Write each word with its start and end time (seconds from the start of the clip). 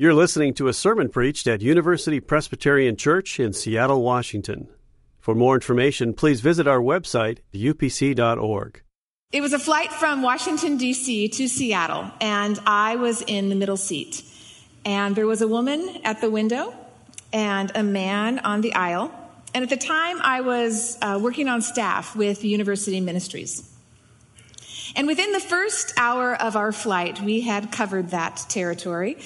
You're 0.00 0.14
listening 0.14 0.54
to 0.54 0.68
a 0.68 0.72
sermon 0.72 1.08
preached 1.08 1.48
at 1.48 1.60
University 1.60 2.20
Presbyterian 2.20 2.94
Church 2.94 3.40
in 3.40 3.52
Seattle, 3.52 4.00
Washington. 4.00 4.68
For 5.18 5.34
more 5.34 5.56
information, 5.56 6.14
please 6.14 6.40
visit 6.40 6.68
our 6.68 6.78
website, 6.78 7.38
upc.org. 7.52 8.82
It 9.32 9.40
was 9.40 9.52
a 9.52 9.58
flight 9.58 9.92
from 9.92 10.22
Washington, 10.22 10.76
D.C. 10.76 11.30
to 11.30 11.48
Seattle, 11.48 12.12
and 12.20 12.60
I 12.64 12.94
was 12.94 13.22
in 13.22 13.48
the 13.48 13.56
middle 13.56 13.76
seat. 13.76 14.22
And 14.84 15.16
there 15.16 15.26
was 15.26 15.42
a 15.42 15.48
woman 15.48 15.98
at 16.04 16.20
the 16.20 16.30
window 16.30 16.72
and 17.32 17.72
a 17.74 17.82
man 17.82 18.38
on 18.38 18.60
the 18.60 18.74
aisle. 18.74 19.10
And 19.52 19.64
at 19.64 19.68
the 19.68 19.76
time, 19.76 20.20
I 20.22 20.42
was 20.42 20.96
uh, 21.02 21.18
working 21.20 21.48
on 21.48 21.60
staff 21.60 22.14
with 22.14 22.44
University 22.44 23.00
Ministries. 23.00 23.68
And 24.94 25.08
within 25.08 25.32
the 25.32 25.40
first 25.40 25.92
hour 25.96 26.40
of 26.40 26.54
our 26.54 26.70
flight, 26.70 27.20
we 27.20 27.40
had 27.40 27.72
covered 27.72 28.10
that 28.10 28.46
territory 28.48 29.16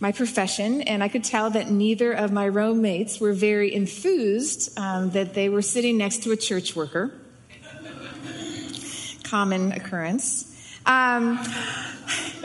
my 0.00 0.12
profession, 0.12 0.82
and 0.82 1.02
I 1.02 1.08
could 1.08 1.24
tell 1.24 1.50
that 1.50 1.70
neither 1.70 2.12
of 2.12 2.30
my 2.30 2.44
roommates 2.44 3.20
were 3.20 3.32
very 3.32 3.74
enthused 3.74 4.78
um, 4.78 5.10
that 5.10 5.34
they 5.34 5.48
were 5.48 5.62
sitting 5.62 5.98
next 5.98 6.22
to 6.22 6.32
a 6.32 6.36
church 6.36 6.76
worker. 6.76 7.12
Common 9.24 9.72
occurrence. 9.72 10.44
Um, 10.86 11.38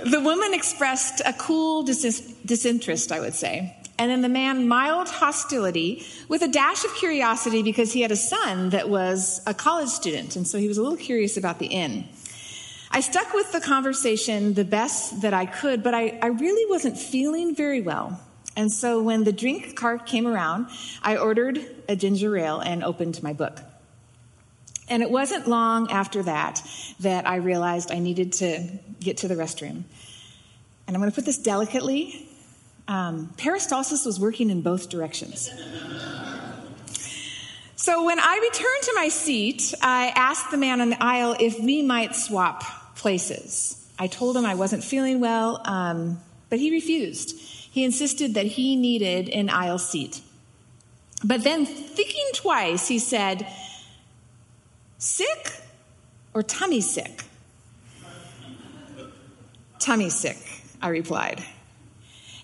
the 0.05 0.19
woman 0.19 0.53
expressed 0.53 1.21
a 1.25 1.33
cool 1.33 1.83
dis- 1.83 2.21
disinterest, 2.45 3.11
I 3.11 3.19
would 3.19 3.35
say. 3.35 3.77
And 3.99 4.09
then 4.09 4.21
the 4.21 4.29
man, 4.29 4.67
mild 4.67 5.07
hostility 5.07 6.03
with 6.27 6.41
a 6.41 6.47
dash 6.47 6.83
of 6.83 6.93
curiosity 6.95 7.61
because 7.61 7.93
he 7.93 8.01
had 8.01 8.11
a 8.11 8.15
son 8.15 8.71
that 8.71 8.89
was 8.89 9.41
a 9.45 9.53
college 9.53 9.89
student. 9.89 10.35
And 10.35 10.47
so 10.47 10.57
he 10.57 10.67
was 10.67 10.77
a 10.77 10.81
little 10.81 10.97
curious 10.97 11.37
about 11.37 11.59
the 11.59 11.67
inn. 11.67 12.05
I 12.95 12.99
stuck 12.99 13.33
with 13.33 13.51
the 13.51 13.59
conversation 13.59 14.53
the 14.53 14.63
best 14.63 15.21
that 15.21 15.33
I 15.33 15.47
could, 15.47 15.81
but 15.81 15.95
I, 15.95 16.19
I 16.21 16.27
really 16.27 16.69
wasn't 16.69 16.95
feeling 16.95 17.55
very 17.55 17.81
well. 17.81 18.21
And 18.55 18.71
so 18.71 19.01
when 19.01 19.23
the 19.23 19.33
drink 19.33 19.75
cart 19.75 20.05
came 20.05 20.27
around, 20.27 20.67
I 21.01 21.17
ordered 21.17 21.59
a 21.89 21.95
ginger 21.95 22.37
ale 22.37 22.59
and 22.59 22.83
opened 22.83 23.23
my 23.23 23.33
book. 23.33 23.59
And 24.89 25.01
it 25.01 25.09
wasn't 25.09 25.47
long 25.47 25.89
after 25.89 26.21
that 26.21 26.61
that 26.99 27.27
I 27.27 27.37
realized 27.37 27.91
I 27.91 27.97
needed 27.97 28.33
to 28.33 28.63
get 28.99 29.17
to 29.17 29.27
the 29.27 29.33
restroom. 29.33 29.85
And 30.85 30.95
I'm 30.95 30.97
going 30.97 31.09
to 31.09 31.15
put 31.15 31.25
this 31.25 31.39
delicately. 31.39 32.29
Um, 32.87 33.33
peristalsis 33.37 34.05
was 34.05 34.19
working 34.19 34.51
in 34.51 34.61
both 34.61 34.89
directions. 34.89 35.49
So 37.75 38.05
when 38.05 38.19
I 38.19 38.39
returned 38.51 38.83
to 38.83 38.93
my 38.95 39.09
seat, 39.09 39.73
I 39.81 40.13
asked 40.15 40.51
the 40.51 40.57
man 40.57 40.79
on 40.79 40.91
the 40.91 41.03
aisle 41.03 41.35
if 41.39 41.59
we 41.59 41.81
might 41.81 42.15
swap 42.15 42.63
places. 43.03 43.85
I 43.99 44.07
told 44.07 44.37
him 44.37 44.45
I 44.45 44.55
wasn't 44.55 44.83
feeling 44.83 45.19
well, 45.19 45.61
um, 45.65 46.19
but 46.49 46.57
he 46.57 46.71
refused. 46.71 47.37
He 47.37 47.83
insisted 47.83 48.33
that 48.35 48.45
he 48.45 48.77
needed 48.77 49.27
an 49.27 49.49
aisle 49.49 49.77
seat. 49.77 50.21
But 51.21 51.43
then, 51.43 51.65
thinking 51.65 52.25
twice, 52.33 52.87
he 52.87 52.99
said, 52.99 53.45
Sick 54.97 55.61
or 56.33 56.43
tummy 56.43 56.79
sick? 56.79 57.25
tummy 59.79 60.09
sick, 60.09 60.37
I 60.81 60.87
replied. 60.87 61.43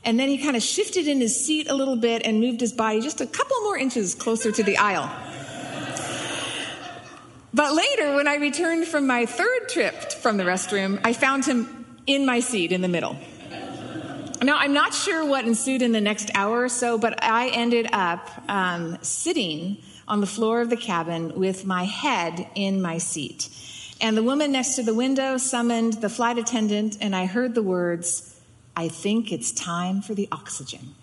And 0.04 0.20
then 0.20 0.28
he 0.28 0.38
kind 0.38 0.58
of 0.58 0.64
shifted 0.64 1.08
in 1.08 1.22
his 1.22 1.34
seat 1.46 1.70
a 1.70 1.74
little 1.74 1.96
bit 1.96 2.26
and 2.26 2.42
moved 2.42 2.60
his 2.60 2.74
body 2.74 3.00
just 3.00 3.22
a 3.22 3.26
couple 3.26 3.56
more 3.62 3.78
inches 3.78 4.14
closer 4.14 4.52
to 4.52 4.64
the 4.64 4.78
aisle. 4.78 5.10
But 7.54 7.74
later, 7.74 8.16
when 8.16 8.28
I 8.28 8.36
returned 8.36 8.86
from 8.86 9.08
my 9.08 9.26
third 9.26 9.70
trip 9.70 10.12
from 10.14 10.38
the 10.38 10.44
restroom, 10.44 11.00
I 11.04 11.14
found 11.14 11.46
him 11.46 11.86
in 12.06 12.26
my 12.26 12.40
seat 12.40 12.72
in 12.72 12.82
the 12.82 12.88
middle. 12.88 13.18
Now, 14.42 14.58
I'm 14.58 14.74
not 14.74 14.94
sure 14.94 15.26
what 15.26 15.46
ensued 15.46 15.82
in 15.82 15.92
the 15.92 16.00
next 16.00 16.32
hour 16.34 16.64
or 16.64 16.70
so, 16.70 16.98
but 16.98 17.22
I 17.24 17.50
ended 17.50 17.90
up 17.92 18.30
um, 18.48 18.98
sitting 19.02 19.78
on 20.08 20.22
the 20.22 20.28
floor 20.28 20.62
of 20.62 20.70
the 20.70 20.78
cabin 20.78 21.38
with 21.38 21.66
my 21.66 21.84
head 21.84 22.48
in 22.56 22.82
my 22.82 23.00
seat. 23.00 23.50
And 24.00 24.16
the 24.16 24.24
woman 24.24 24.54
next 24.54 24.76
to 24.76 24.84
the 24.84 24.94
window 24.94 25.38
summoned 25.38 25.94
the 25.94 26.10
flight 26.10 26.38
attendant, 26.38 26.98
and 27.02 27.14
I 27.16 27.26
heard 27.26 27.54
the 27.54 27.64
words, 27.64 28.40
I 28.78 28.88
think 28.88 29.32
it's 29.34 29.52
time 29.52 30.02
for 30.02 30.14
the 30.14 30.30
oxygen. 30.32 30.96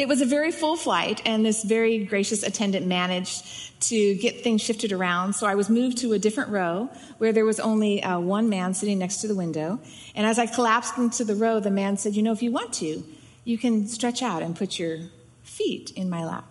It 0.00 0.08
was 0.08 0.22
a 0.22 0.24
very 0.24 0.50
full 0.50 0.76
flight, 0.76 1.20
and 1.26 1.44
this 1.44 1.62
very 1.62 2.06
gracious 2.06 2.42
attendant 2.42 2.86
managed 2.86 3.82
to 3.88 4.14
get 4.14 4.42
things 4.42 4.62
shifted 4.62 4.92
around. 4.92 5.34
So 5.34 5.46
I 5.46 5.56
was 5.56 5.68
moved 5.68 5.98
to 5.98 6.14
a 6.14 6.18
different 6.18 6.48
row 6.48 6.88
where 7.18 7.34
there 7.34 7.44
was 7.44 7.60
only 7.60 8.02
uh, 8.02 8.18
one 8.18 8.48
man 8.48 8.72
sitting 8.72 8.98
next 8.98 9.18
to 9.18 9.28
the 9.28 9.34
window. 9.34 9.78
And 10.14 10.26
as 10.26 10.38
I 10.38 10.46
collapsed 10.46 10.96
into 10.96 11.22
the 11.22 11.34
row, 11.34 11.60
the 11.60 11.70
man 11.70 11.98
said, 11.98 12.16
You 12.16 12.22
know, 12.22 12.32
if 12.32 12.42
you 12.42 12.50
want 12.50 12.72
to, 12.74 13.04
you 13.44 13.58
can 13.58 13.86
stretch 13.86 14.22
out 14.22 14.40
and 14.42 14.56
put 14.56 14.78
your 14.78 15.00
feet 15.42 15.90
in 15.90 16.08
my 16.08 16.24
lap. 16.24 16.46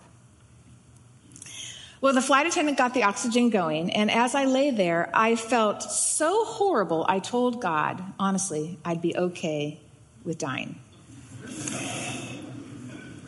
Well, 2.01 2.13
the 2.13 2.21
flight 2.21 2.45
attendant 2.45 2.77
got 2.77 2.93
the 2.93 3.01
oxygen 3.01 3.49
going, 3.49 3.89
and 3.93 4.11
as 4.11 4.35
I 4.35 4.45
lay 4.45 4.69
there, 4.69 5.09
I 5.11 5.35
felt 5.35 5.81
so 5.81 6.45
horrible. 6.45 7.03
I 7.09 7.17
told 7.17 7.63
God, 7.63 8.03
honestly, 8.19 8.77
I'd 8.85 9.01
be 9.01 9.17
okay 9.17 9.79
with 10.23 10.37
dying. 10.37 10.75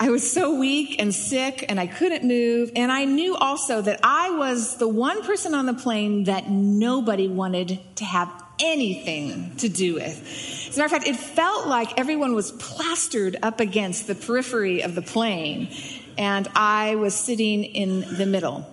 I 0.02 0.10
was 0.10 0.30
so 0.32 0.56
weak 0.56 1.00
and 1.00 1.14
sick 1.14 1.64
and 1.70 1.80
I 1.80 1.86
couldn't 1.86 2.28
move. 2.28 2.72
And 2.76 2.92
I 2.92 3.06
knew 3.06 3.36
also 3.36 3.84
that 3.84 4.00
I 4.02 4.32
was 4.32 4.78
the 4.78 4.88
one 4.88 5.22
person 5.22 5.54
on 5.54 5.68
the 5.68 5.76
plane 5.76 6.24
that 6.24 6.50
nobody 6.50 7.28
wanted 7.28 7.80
to 7.98 8.06
have 8.06 8.28
anything 8.60 9.56
to 9.58 9.70
do 9.70 9.94
with. 9.94 10.68
As 10.70 10.76
a 10.76 10.80
matter 10.80 10.86
of 10.86 11.04
fact, 11.04 11.08
it 11.08 11.18
felt 11.18 11.68
like 11.68 12.00
everyone 12.00 12.34
was 12.34 12.52
plastered 12.54 13.38
up 13.44 13.60
against 13.60 14.08
the 14.08 14.16
periphery 14.16 14.82
of 14.82 14.96
the 14.96 15.04
plane, 15.04 15.70
and 16.18 16.48
I 16.56 16.96
was 16.96 17.14
sitting 17.14 17.64
in 17.64 18.02
the 18.18 18.26
middle. 18.26 18.68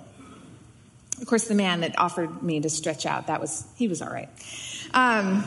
Of 1.20 1.26
course, 1.26 1.46
the 1.46 1.54
man 1.54 1.80
that 1.80 1.98
offered 1.98 2.42
me 2.42 2.60
to 2.60 2.70
stretch 2.70 3.04
out, 3.04 3.26
that 3.26 3.38
was, 3.38 3.66
he 3.76 3.86
was 3.86 4.00
all 4.00 4.10
right. 4.10 4.30
Um, 4.94 5.44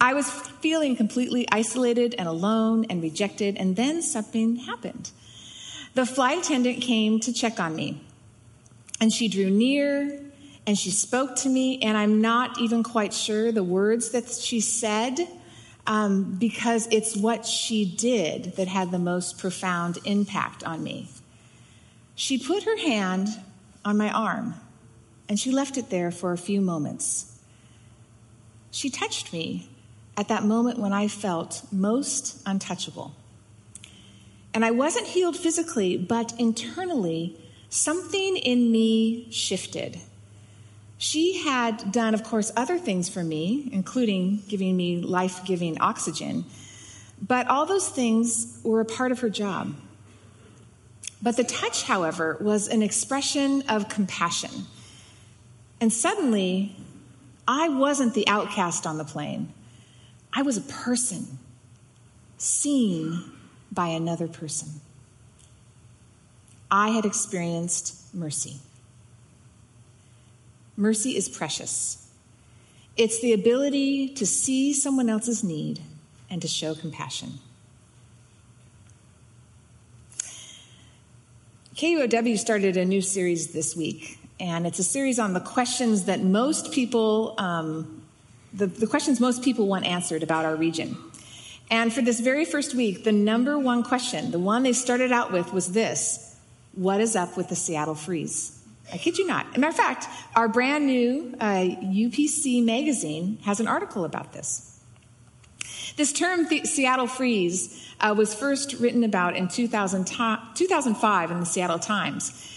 I 0.00 0.14
was 0.14 0.30
feeling 0.30 0.96
completely 0.96 1.46
isolated 1.50 2.14
and 2.18 2.28
alone 2.28 2.86
and 2.90 3.02
rejected, 3.02 3.56
and 3.56 3.76
then 3.76 4.02
something 4.02 4.56
happened. 4.56 5.10
The 5.94 6.06
flight 6.06 6.38
attendant 6.38 6.82
came 6.82 7.20
to 7.20 7.32
check 7.32 7.60
on 7.60 7.76
me, 7.76 8.02
and 9.00 9.12
she 9.12 9.28
drew 9.28 9.50
near 9.50 10.20
and 10.66 10.78
she 10.78 10.90
spoke 10.90 11.36
to 11.36 11.48
me, 11.48 11.78
and 11.82 11.96
I'm 11.96 12.22
not 12.22 12.58
even 12.58 12.82
quite 12.82 13.12
sure 13.12 13.52
the 13.52 13.62
words 13.62 14.10
that 14.10 14.28
she 14.28 14.60
said. 14.60 15.18
Um, 15.86 16.36
because 16.38 16.88
it's 16.90 17.14
what 17.14 17.44
she 17.44 17.84
did 17.84 18.56
that 18.56 18.68
had 18.68 18.90
the 18.90 18.98
most 18.98 19.36
profound 19.36 19.98
impact 20.06 20.64
on 20.64 20.82
me. 20.82 21.10
She 22.14 22.38
put 22.38 22.62
her 22.62 22.78
hand 22.78 23.28
on 23.84 23.98
my 23.98 24.10
arm 24.10 24.54
and 25.28 25.38
she 25.38 25.50
left 25.50 25.76
it 25.76 25.90
there 25.90 26.10
for 26.10 26.32
a 26.32 26.38
few 26.38 26.60
moments. 26.60 27.38
She 28.70 28.90
touched 28.90 29.32
me 29.32 29.68
at 30.16 30.28
that 30.28 30.44
moment 30.44 30.78
when 30.78 30.92
I 30.92 31.08
felt 31.08 31.62
most 31.72 32.40
untouchable. 32.46 33.14
And 34.52 34.64
I 34.64 34.70
wasn't 34.70 35.06
healed 35.06 35.36
physically, 35.36 35.96
but 35.96 36.32
internally, 36.38 37.36
something 37.68 38.36
in 38.36 38.70
me 38.70 39.30
shifted. 39.30 40.00
She 40.96 41.42
had 41.42 41.90
done, 41.90 42.14
of 42.14 42.22
course, 42.22 42.52
other 42.56 42.78
things 42.78 43.08
for 43.08 43.24
me, 43.24 43.68
including 43.72 44.42
giving 44.48 44.76
me 44.76 45.00
life 45.00 45.44
giving 45.44 45.80
oxygen, 45.80 46.44
but 47.20 47.48
all 47.48 47.66
those 47.66 47.88
things 47.88 48.60
were 48.62 48.80
a 48.80 48.84
part 48.84 49.10
of 49.10 49.20
her 49.20 49.28
job. 49.28 49.74
But 51.20 51.36
the 51.36 51.44
touch, 51.44 51.84
however, 51.84 52.36
was 52.40 52.68
an 52.68 52.82
expression 52.82 53.64
of 53.68 53.88
compassion. 53.88 54.66
And 55.80 55.92
suddenly, 55.92 56.76
I 57.48 57.68
wasn't 57.68 58.14
the 58.14 58.28
outcast 58.28 58.86
on 58.86 58.98
the 58.98 59.04
plane. 59.04 59.52
I 60.34 60.42
was 60.42 60.56
a 60.56 60.62
person 60.62 61.38
seen 62.38 63.22
by 63.70 63.88
another 63.88 64.26
person. 64.26 64.80
I 66.70 66.88
had 66.88 67.04
experienced 67.04 68.12
mercy. 68.12 68.56
Mercy 70.76 71.16
is 71.16 71.28
precious. 71.28 72.10
It's 72.96 73.20
the 73.20 73.32
ability 73.32 74.08
to 74.08 74.26
see 74.26 74.72
someone 74.72 75.08
else's 75.08 75.44
need 75.44 75.80
and 76.28 76.42
to 76.42 76.48
show 76.48 76.74
compassion. 76.74 77.38
KUOW 81.76 82.38
started 82.38 82.76
a 82.76 82.84
new 82.84 83.00
series 83.00 83.52
this 83.52 83.76
week, 83.76 84.18
and 84.38 84.66
it's 84.66 84.78
a 84.78 84.84
series 84.84 85.18
on 85.18 85.32
the 85.32 85.40
questions 85.40 86.04
that 86.04 86.22
most 86.22 86.72
people 86.72 87.34
um, 87.38 88.03
the, 88.54 88.66
the 88.66 88.86
questions 88.86 89.20
most 89.20 89.42
people 89.42 89.66
want 89.66 89.84
answered 89.84 90.22
about 90.22 90.44
our 90.44 90.54
region. 90.54 90.96
And 91.70 91.92
for 91.92 92.02
this 92.02 92.20
very 92.20 92.44
first 92.44 92.74
week, 92.74 93.04
the 93.04 93.12
number 93.12 93.58
one 93.58 93.82
question, 93.82 94.30
the 94.30 94.38
one 94.38 94.62
they 94.62 94.72
started 94.72 95.12
out 95.12 95.32
with, 95.32 95.52
was 95.52 95.72
this 95.72 96.36
What 96.72 97.00
is 97.00 97.16
up 97.16 97.36
with 97.36 97.48
the 97.48 97.56
Seattle 97.56 97.94
freeze? 97.94 98.60
I 98.92 98.98
kid 98.98 99.18
you 99.18 99.26
not. 99.26 99.56
Matter 99.56 99.70
of 99.70 99.76
fact, 99.76 100.06
our 100.36 100.46
brand 100.46 100.86
new 100.86 101.34
uh, 101.40 101.64
UPC 101.82 102.62
magazine 102.62 103.38
has 103.44 103.58
an 103.58 103.66
article 103.66 104.04
about 104.04 104.32
this. 104.32 104.78
This 105.96 106.12
term, 106.12 106.46
the 106.48 106.64
Seattle 106.64 107.06
freeze, 107.06 107.80
uh, 108.00 108.14
was 108.16 108.34
first 108.34 108.74
written 108.74 109.02
about 109.02 109.36
in 109.36 109.48
2000 109.48 110.06
2005 110.54 111.30
in 111.30 111.40
the 111.40 111.46
Seattle 111.46 111.78
Times. 111.78 112.50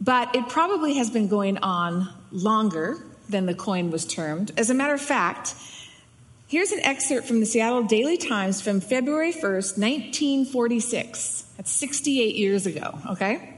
But 0.00 0.34
it 0.34 0.48
probably 0.48 0.94
has 0.94 1.10
been 1.10 1.28
going 1.28 1.58
on 1.58 2.08
longer 2.32 3.06
than 3.28 3.46
the 3.46 3.54
coin 3.54 3.90
was 3.90 4.04
termed. 4.04 4.52
As 4.56 4.70
a 4.70 4.74
matter 4.74 4.94
of 4.94 5.00
fact, 5.00 5.54
here's 6.46 6.72
an 6.72 6.80
excerpt 6.80 7.26
from 7.26 7.40
the 7.40 7.46
Seattle 7.46 7.82
Daily 7.82 8.16
Times 8.16 8.60
from 8.60 8.80
February 8.80 9.32
1st, 9.32 9.78
1946. 9.78 11.46
That's 11.56 11.70
68 11.70 12.34
years 12.36 12.66
ago, 12.66 12.98
okay? 13.10 13.54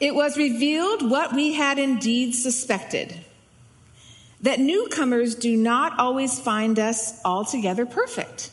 It 0.00 0.14
was 0.14 0.36
revealed 0.36 1.08
what 1.08 1.34
we 1.34 1.54
had 1.54 1.78
indeed 1.78 2.34
suspected 2.34 3.14
that 4.44 4.60
newcomers 4.60 5.34
do 5.34 5.56
not 5.56 5.98
always 5.98 6.38
find 6.38 6.78
us 6.78 7.18
altogether 7.24 7.86
perfect. 7.86 8.50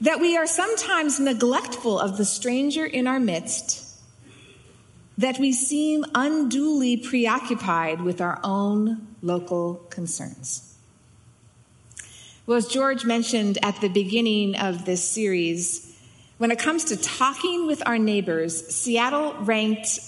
That 0.00 0.18
we 0.18 0.36
are 0.36 0.48
sometimes 0.48 1.20
neglectful 1.20 2.00
of 2.00 2.16
the 2.16 2.24
stranger 2.24 2.84
in 2.84 3.06
our 3.06 3.20
midst. 3.20 3.79
That 5.20 5.38
we 5.38 5.52
seem 5.52 6.06
unduly 6.14 6.96
preoccupied 6.96 8.00
with 8.00 8.22
our 8.22 8.40
own 8.42 9.06
local 9.20 9.74
concerns. 9.90 10.78
Well, 12.46 12.56
as 12.56 12.66
George 12.66 13.04
mentioned 13.04 13.58
at 13.62 13.78
the 13.82 13.88
beginning 13.88 14.56
of 14.56 14.86
this 14.86 15.04
series, 15.04 15.94
when 16.38 16.50
it 16.50 16.58
comes 16.58 16.84
to 16.84 16.96
talking 16.96 17.66
with 17.66 17.86
our 17.86 17.98
neighbors, 17.98 18.66
Seattle 18.74 19.34
ranked 19.40 20.00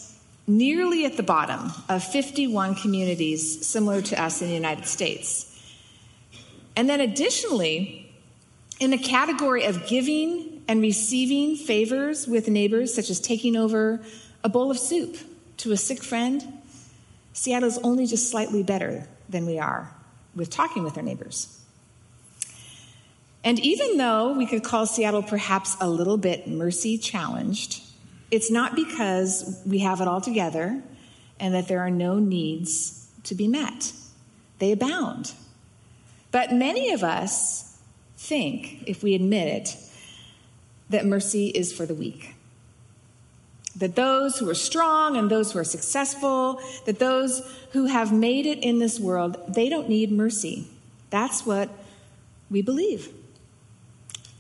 nearly 0.47 1.05
at 1.05 1.19
the 1.19 1.23
bottom 1.23 1.71
of 1.91 2.03
51 2.03 2.77
communities 2.77 3.67
similar 3.67 4.01
to 4.01 4.19
us 4.19 4.41
in 4.41 4.49
the 4.49 4.55
United 4.55 4.87
States. 4.87 5.47
And 6.75 6.89
then 6.89 7.03
additionally, 7.03 8.11
in 8.81 8.89
the 8.89 8.99
category 8.99 9.65
of 9.65 9.87
giving 9.87 10.63
and 10.67 10.81
receiving 10.81 11.57
favors 11.57 12.27
with 12.27 12.49
neighbors, 12.49 12.95
such 12.95 13.11
as 13.11 13.21
taking 13.21 13.57
over 13.57 14.01
a 14.45 14.49
bowl 14.49 14.71
of 14.71 14.79
soup 14.79 15.17
to 15.59 15.73
a 15.73 15.77
sick 15.77 16.03
friend, 16.03 16.43
Seattle 17.33 17.69
is 17.69 17.79
only 17.79 18.07
just 18.07 18.31
slightly 18.31 18.63
better 18.63 19.07
than 19.29 19.47
we 19.47 19.59
are 19.59 19.95
with 20.35 20.51
talking 20.51 20.83
with 20.83 20.97
our 20.97 21.03
neighbors. 21.03 21.59
And 23.45 23.59
even 23.59 23.97
though 23.97 24.33
we 24.33 24.47
could 24.47 24.63
call 24.63 24.87
Seattle 24.87 25.23
perhaps 25.23 25.77
a 25.81 25.89
little 25.89 26.17
bit 26.17 26.47
mercy 26.47 26.97
challenged, 26.99 27.83
it's 28.31 28.51
not 28.51 28.75
because 28.75 29.61
we 29.67 29.81
have 29.81 30.01
it 30.01 30.09
all 30.09 30.21
together 30.21 30.83
and 31.41 31.55
that 31.55 31.69
there 31.69 31.81
are 31.81 31.91
no 31.91 32.19
needs 32.19 33.09
to 33.25 33.35
be 33.35 33.49
met. 33.49 33.93
They 34.59 34.73
abound. 34.73 35.33
But 36.31 36.53
many 36.53 36.93
of 36.93 37.03
us 37.03 37.79
think, 38.17 38.85
if 38.87 39.03
we 39.03 39.15
admit 39.15 39.49
it, 39.49 39.77
that 40.89 41.05
mercy 41.05 41.49
is 41.49 41.73
for 41.73 41.85
the 41.85 41.95
weak. 41.95 42.35
That 43.77 43.97
those 43.97 44.39
who 44.39 44.49
are 44.51 44.55
strong 44.55 45.17
and 45.17 45.31
those 45.31 45.53
who 45.53 45.59
are 45.59 45.65
successful, 45.65 46.61
that 46.85 46.99
those 46.99 47.43
who 47.73 47.87
have 47.87 48.13
made 48.13 48.47
it 48.47 48.63
in 48.63 48.79
this 48.79 49.01
world, 49.01 49.39
they 49.49 49.69
don't 49.69 49.89
need 49.89 50.13
mercy. 50.13 50.69
That's 51.11 51.47
what 51.47 51.71
we 52.51 52.63
believe. 52.63 53.09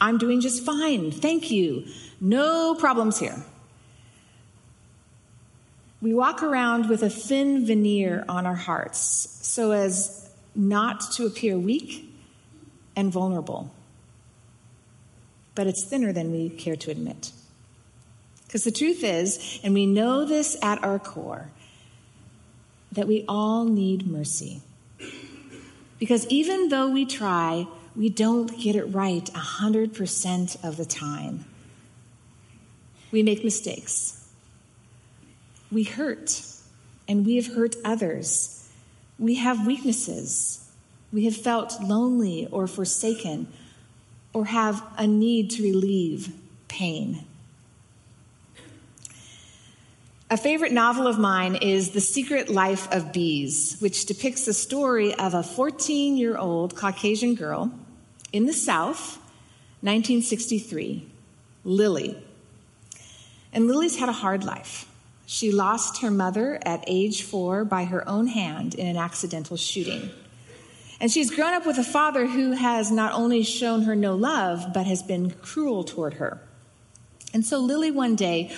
I'm 0.00 0.18
doing 0.18 0.40
just 0.40 0.64
fine. 0.64 1.10
Thank 1.10 1.50
you. 1.50 1.86
No 2.20 2.74
problems 2.74 3.18
here. 3.18 3.42
We 6.00 6.12
walk 6.12 6.42
around 6.42 6.88
with 6.88 7.02
a 7.04 7.08
thin 7.08 7.64
veneer 7.64 8.24
on 8.28 8.44
our 8.44 8.56
hearts 8.56 8.98
so 9.42 9.70
as 9.70 10.30
not 10.54 11.12
to 11.12 11.26
appear 11.26 11.56
weak 11.56 12.12
and 12.96 13.12
vulnerable. 13.12 13.72
But 15.54 15.68
it's 15.68 15.84
thinner 15.84 16.12
than 16.12 16.32
we 16.32 16.48
care 16.50 16.76
to 16.76 16.90
admit. 16.90 17.30
Because 18.52 18.64
the 18.64 18.70
truth 18.70 19.02
is, 19.02 19.58
and 19.64 19.72
we 19.72 19.86
know 19.86 20.26
this 20.26 20.58
at 20.60 20.84
our 20.84 20.98
core, 20.98 21.48
that 22.92 23.08
we 23.08 23.24
all 23.26 23.64
need 23.64 24.06
mercy. 24.06 24.60
Because 25.98 26.26
even 26.26 26.68
though 26.68 26.90
we 26.90 27.06
try, 27.06 27.66
we 27.96 28.10
don't 28.10 28.60
get 28.60 28.76
it 28.76 28.84
right 28.84 29.24
100% 29.24 30.62
of 30.62 30.76
the 30.76 30.84
time. 30.84 31.46
We 33.10 33.22
make 33.22 33.42
mistakes 33.42 34.18
we 35.70 35.84
hurt, 35.84 36.42
and 37.08 37.24
we 37.24 37.36
have 37.36 37.54
hurt 37.54 37.76
others. 37.82 38.68
We 39.18 39.36
have 39.36 39.66
weaknesses. 39.66 40.70
We 41.10 41.24
have 41.24 41.34
felt 41.34 41.82
lonely 41.82 42.46
or 42.50 42.66
forsaken, 42.66 43.50
or 44.34 44.44
have 44.44 44.84
a 44.98 45.06
need 45.06 45.50
to 45.52 45.62
relieve 45.62 46.34
pain. 46.68 47.24
A 50.32 50.36
favorite 50.38 50.72
novel 50.72 51.06
of 51.06 51.18
mine 51.18 51.56
is 51.56 51.90
The 51.90 52.00
Secret 52.00 52.48
Life 52.48 52.90
of 52.90 53.12
Bees, 53.12 53.76
which 53.80 54.06
depicts 54.06 54.46
the 54.46 54.54
story 54.54 55.14
of 55.14 55.34
a 55.34 55.42
14 55.42 56.16
year 56.16 56.38
old 56.38 56.74
Caucasian 56.74 57.34
girl 57.34 57.70
in 58.32 58.46
the 58.46 58.54
South, 58.54 59.18
1963, 59.82 61.06
Lily. 61.64 62.16
And 63.52 63.68
Lily's 63.68 63.98
had 63.98 64.08
a 64.08 64.12
hard 64.12 64.42
life. 64.42 64.90
She 65.26 65.52
lost 65.52 66.00
her 66.00 66.10
mother 66.10 66.58
at 66.64 66.82
age 66.86 67.24
four 67.24 67.66
by 67.66 67.84
her 67.84 68.08
own 68.08 68.26
hand 68.28 68.74
in 68.74 68.86
an 68.86 68.96
accidental 68.96 69.58
shooting. 69.58 70.08
And 70.98 71.12
she's 71.12 71.30
grown 71.30 71.52
up 71.52 71.66
with 71.66 71.76
a 71.76 71.84
father 71.84 72.26
who 72.26 72.52
has 72.52 72.90
not 72.90 73.12
only 73.12 73.42
shown 73.42 73.82
her 73.82 73.94
no 73.94 74.14
love, 74.14 74.72
but 74.72 74.86
has 74.86 75.02
been 75.02 75.32
cruel 75.42 75.84
toward 75.84 76.14
her. 76.14 76.40
And 77.34 77.44
so 77.44 77.58
Lily 77.58 77.90
one 77.90 78.16
day 78.16 78.50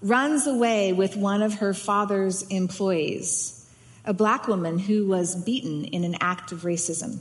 runs 0.00 0.46
away 0.46 0.92
with 0.92 1.16
one 1.16 1.42
of 1.42 1.54
her 1.54 1.74
father's 1.74 2.42
employees, 2.42 3.66
a 4.04 4.14
black 4.14 4.48
woman 4.48 4.78
who 4.78 5.06
was 5.06 5.34
beaten 5.34 5.84
in 5.84 6.04
an 6.04 6.16
act 6.20 6.52
of 6.52 6.62
racism. 6.62 7.18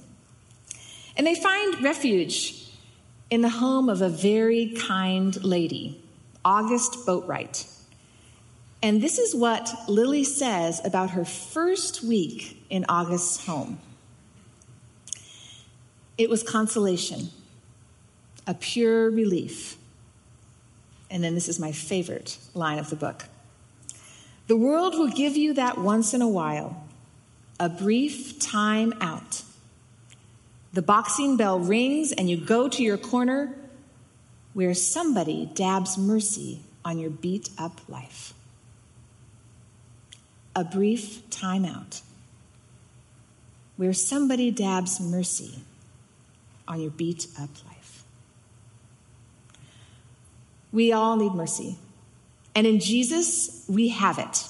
And 1.15 1.25
they 1.25 1.35
find 1.35 1.83
refuge 1.83 2.69
in 3.29 3.41
the 3.41 3.50
home 3.50 3.89
of 3.89 4.01
a 4.01 4.09
very 4.09 4.74
kind 4.77 5.44
lady, 5.44 6.01
August 6.45 7.06
Boatwright. 7.06 7.68
And 8.83 9.01
this 9.01 9.18
is 9.18 9.35
what 9.35 9.74
Lily 9.88 10.24
says 10.24 10.79
about 10.85 11.12
her 11.12 11.25
first 11.25 12.03
week 12.03 12.63
in 12.69 12.85
August's 12.88 13.45
home 13.45 13.79
it 16.18 16.29
was 16.29 16.41
consolation, 16.41 17.29
a 18.47 18.53
pure 18.53 19.09
relief. 19.09 19.76
And 21.09 21.23
then 21.23 21.35
this 21.35 21.47
is 21.47 21.59
my 21.59 21.71
favorite 21.71 22.37
line 22.53 22.79
of 22.79 22.89
the 22.89 22.95
book 22.95 23.25
The 24.47 24.57
world 24.57 24.93
will 24.95 25.09
give 25.09 25.37
you 25.37 25.53
that 25.53 25.77
once 25.77 26.13
in 26.13 26.21
a 26.21 26.27
while, 26.27 26.83
a 27.59 27.69
brief 27.69 28.39
time 28.39 28.93
out. 29.01 29.43
The 30.73 30.81
boxing 30.81 31.37
bell 31.37 31.59
rings, 31.59 32.11
and 32.11 32.29
you 32.29 32.37
go 32.37 32.67
to 32.67 32.83
your 32.83 32.97
corner 32.97 33.55
where 34.53 34.73
somebody 34.73 35.49
dabs 35.53 35.97
mercy 35.97 36.59
on 36.83 36.99
your 36.99 37.09
beat 37.09 37.49
up 37.57 37.81
life 37.87 38.33
a 40.57 40.63
brief 40.63 41.29
time 41.29 41.63
out 41.63 42.01
where 43.75 43.93
somebody 43.93 44.49
dabs 44.49 44.99
mercy 44.99 45.59
on 46.67 46.81
your 46.81 46.89
beat 46.89 47.27
up 47.39 47.51
life. 47.67 47.76
We 50.77 50.91
all 50.91 51.15
need 51.15 51.34
mercy. 51.34 51.75
And 52.53 52.67
in 52.67 52.79
Jesus, 52.79 53.65
we 53.67 53.88
have 53.88 54.19
it. 54.19 54.48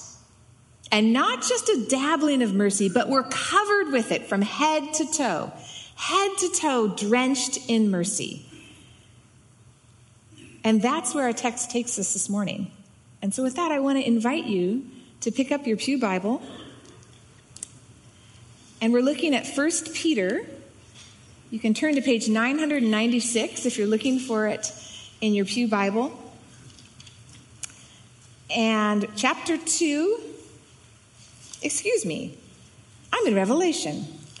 And 0.92 1.14
not 1.14 1.40
just 1.40 1.70
a 1.70 1.86
dabbling 1.88 2.42
of 2.42 2.52
mercy, 2.52 2.90
but 2.90 3.08
we're 3.08 3.22
covered 3.22 3.92
with 3.92 4.12
it 4.12 4.26
from 4.26 4.42
head 4.42 4.92
to 4.92 5.10
toe, 5.10 5.50
head 5.94 6.30
to 6.40 6.50
toe, 6.50 6.88
drenched 6.88 7.70
in 7.70 7.90
mercy. 7.90 8.44
And 10.62 10.82
that's 10.82 11.14
where 11.14 11.24
our 11.24 11.32
text 11.32 11.70
takes 11.70 11.98
us 11.98 12.12
this 12.12 12.28
morning. 12.28 12.72
And 13.22 13.32
so, 13.32 13.42
with 13.42 13.56
that, 13.56 13.72
I 13.72 13.78
want 13.78 13.96
to 13.96 14.06
invite 14.06 14.44
you 14.44 14.84
to 15.22 15.30
pick 15.30 15.50
up 15.50 15.66
your 15.66 15.78
Pew 15.78 15.98
Bible. 15.98 16.42
And 18.82 18.92
we're 18.92 19.00
looking 19.00 19.34
at 19.34 19.46
1 19.46 19.70
Peter. 19.94 20.44
You 21.48 21.58
can 21.58 21.72
turn 21.72 21.94
to 21.94 22.02
page 22.02 22.28
996 22.28 23.64
if 23.64 23.78
you're 23.78 23.86
looking 23.86 24.18
for 24.18 24.46
it 24.46 24.70
in 25.20 25.34
your 25.34 25.44
Pew 25.44 25.68
Bible. 25.68 26.12
And 28.54 29.06
chapter 29.16 29.56
2, 29.58 30.20
excuse 31.62 32.06
me, 32.06 32.38
I'm 33.12 33.26
in 33.26 33.34
Revelation. 33.34 34.06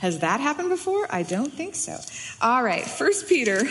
Has 0.00 0.18
that 0.20 0.40
happened 0.40 0.70
before? 0.70 1.06
I 1.10 1.22
don't 1.22 1.52
think 1.52 1.74
so. 1.74 1.98
All 2.40 2.62
right, 2.62 2.84
First 2.84 3.28
Peter. 3.28 3.62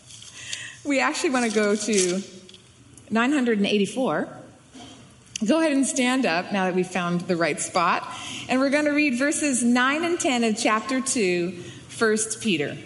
we 0.84 1.00
actually 1.00 1.30
want 1.30 1.50
to 1.50 1.54
go 1.54 1.74
to 1.74 2.22
984. 3.10 4.28
Go 5.46 5.58
ahead 5.60 5.72
and 5.72 5.86
stand 5.86 6.24
up 6.24 6.52
now 6.52 6.64
that 6.64 6.74
we've 6.74 6.86
found 6.86 7.22
the 7.22 7.36
right 7.36 7.60
spot. 7.60 8.08
And 8.48 8.60
we're 8.60 8.70
going 8.70 8.86
to 8.86 8.92
read 8.92 9.18
verses 9.18 9.62
9 9.62 10.04
and 10.04 10.18
10 10.18 10.44
of 10.44 10.56
chapter 10.56 11.00
2, 11.00 11.62
1 11.98 12.16
Peter. 12.40 12.76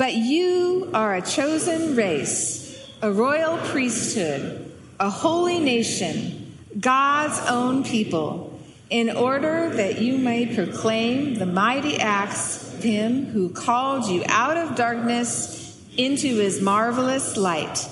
But 0.00 0.14
you 0.14 0.88
are 0.94 1.14
a 1.14 1.20
chosen 1.20 1.94
race, 1.94 2.88
a 3.02 3.12
royal 3.12 3.58
priesthood, 3.58 4.72
a 4.98 5.10
holy 5.10 5.58
nation, 5.58 6.56
God's 6.80 7.38
own 7.46 7.84
people, 7.84 8.58
in 8.88 9.10
order 9.10 9.68
that 9.68 10.00
you 10.00 10.16
may 10.16 10.54
proclaim 10.54 11.34
the 11.34 11.44
mighty 11.44 11.98
acts 11.98 12.72
of 12.72 12.82
Him 12.82 13.26
who 13.26 13.50
called 13.50 14.06
you 14.06 14.24
out 14.26 14.56
of 14.56 14.74
darkness 14.74 15.78
into 15.98 16.36
His 16.36 16.62
marvelous 16.62 17.36
light. 17.36 17.86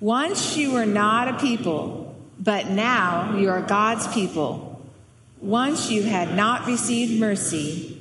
Once 0.00 0.56
you 0.56 0.72
were 0.72 0.86
not 0.86 1.28
a 1.28 1.38
people, 1.38 2.16
but 2.40 2.68
now 2.68 3.36
you 3.36 3.48
are 3.48 3.62
God's 3.62 4.08
people. 4.08 4.84
Once 5.40 5.88
you 5.88 6.02
had 6.02 6.34
not 6.34 6.66
received 6.66 7.20
mercy, 7.20 7.96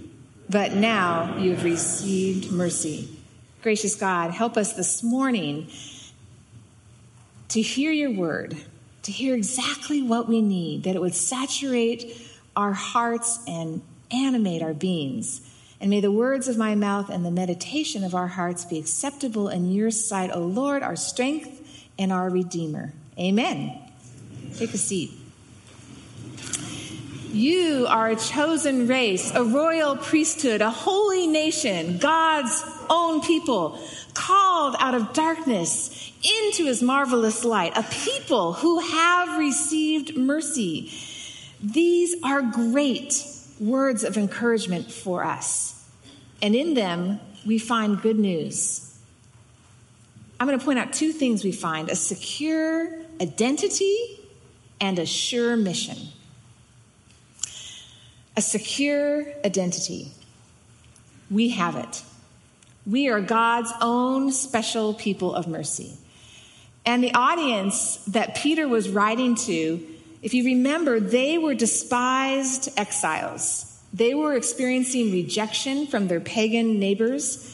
but 0.49 0.73
now 0.73 1.37
you 1.37 1.51
have 1.51 1.63
received 1.63 2.51
mercy. 2.51 3.13
Gracious 3.61 3.95
God, 3.95 4.31
help 4.31 4.55
us 4.55 4.73
this 4.73 5.01
morning 5.01 5.67
to 7.49 7.61
hear 7.61 7.91
your 7.91 8.11
word, 8.11 8.55
to 9.01 9.11
hear 9.11 9.33
exactly 9.35 10.01
what 10.01 10.27
we 10.27 10.41
need, 10.41 10.83
that 10.83 10.95
it 10.95 11.01
would 11.01 11.15
saturate 11.15 12.21
our 12.55 12.73
hearts 12.73 13.39
and 13.47 13.81
animate 14.11 14.61
our 14.61 14.73
beings. 14.73 15.41
And 15.81 15.89
may 15.89 16.01
the 16.01 16.11
words 16.11 16.47
of 16.47 16.57
my 16.57 16.75
mouth 16.75 17.09
and 17.09 17.25
the 17.25 17.31
meditation 17.31 18.03
of 18.03 18.13
our 18.13 18.27
hearts 18.27 18.63
be 18.63 18.77
acceptable 18.77 19.49
in 19.49 19.71
your 19.71 19.91
sight, 19.91 20.31
O 20.31 20.39
Lord, 20.39 20.83
our 20.83 20.95
strength 20.95 21.87
and 21.97 22.11
our 22.11 22.29
Redeemer. 22.29 22.93
Amen. 23.17 23.79
Take 24.55 24.73
a 24.73 24.77
seat. 24.77 25.16
You 27.31 27.85
are 27.89 28.09
a 28.09 28.15
chosen 28.15 28.87
race, 28.87 29.33
a 29.33 29.43
royal 29.43 29.97
priesthood, 29.97 30.61
a 30.61 30.69
holy 30.69 31.27
nation, 31.27 31.97
God's 31.97 32.63
own 32.89 33.21
people, 33.21 33.79
called 34.13 34.75
out 34.79 34.95
of 34.95 35.13
darkness 35.13 36.11
into 36.23 36.65
his 36.65 36.81
marvelous 36.81 37.43
light, 37.43 37.75
a 37.75 37.83
people 37.83 38.53
who 38.53 38.79
have 38.79 39.37
received 39.37 40.15
mercy. 40.17 40.91
These 41.61 42.15
are 42.23 42.41
great 42.41 43.25
words 43.59 44.03
of 44.03 44.17
encouragement 44.17 44.91
for 44.91 45.23
us. 45.23 45.85
And 46.41 46.55
in 46.55 46.75
them, 46.75 47.19
we 47.45 47.57
find 47.57 48.01
good 48.01 48.19
news. 48.19 48.97
I'm 50.39 50.47
going 50.47 50.57
to 50.57 50.63
point 50.63 50.79
out 50.79 50.93
two 50.93 51.11
things 51.11 51.43
we 51.43 51.51
find 51.51 51.89
a 51.89 51.95
secure 51.95 53.01
identity 53.21 54.19
and 54.79 54.99
a 54.99 55.05
sure 55.05 55.57
mission. 55.57 55.97
A 58.37 58.41
secure 58.41 59.25
identity. 59.43 60.11
We 61.31 61.49
have 61.49 61.75
it. 61.75 62.03
We 62.85 63.09
are 63.09 63.19
God's 63.19 63.73
own 63.81 64.31
special 64.31 64.93
people 64.93 65.33
of 65.33 65.47
mercy. 65.47 65.97
And 66.85 67.03
the 67.03 67.15
audience 67.15 67.97
that 68.05 68.35
Peter 68.35 68.67
was 68.67 68.89
writing 68.89 69.33
to, 69.47 69.85
if 70.21 70.35
you 70.35 70.45
remember, 70.45 70.99
they 70.99 71.39
were 71.39 71.55
despised 71.55 72.69
exiles. 72.77 73.81
They 73.91 74.13
were 74.13 74.35
experiencing 74.35 75.11
rejection 75.11 75.87
from 75.87 76.07
their 76.07 76.19
pagan 76.19 76.79
neighbors. 76.79 77.53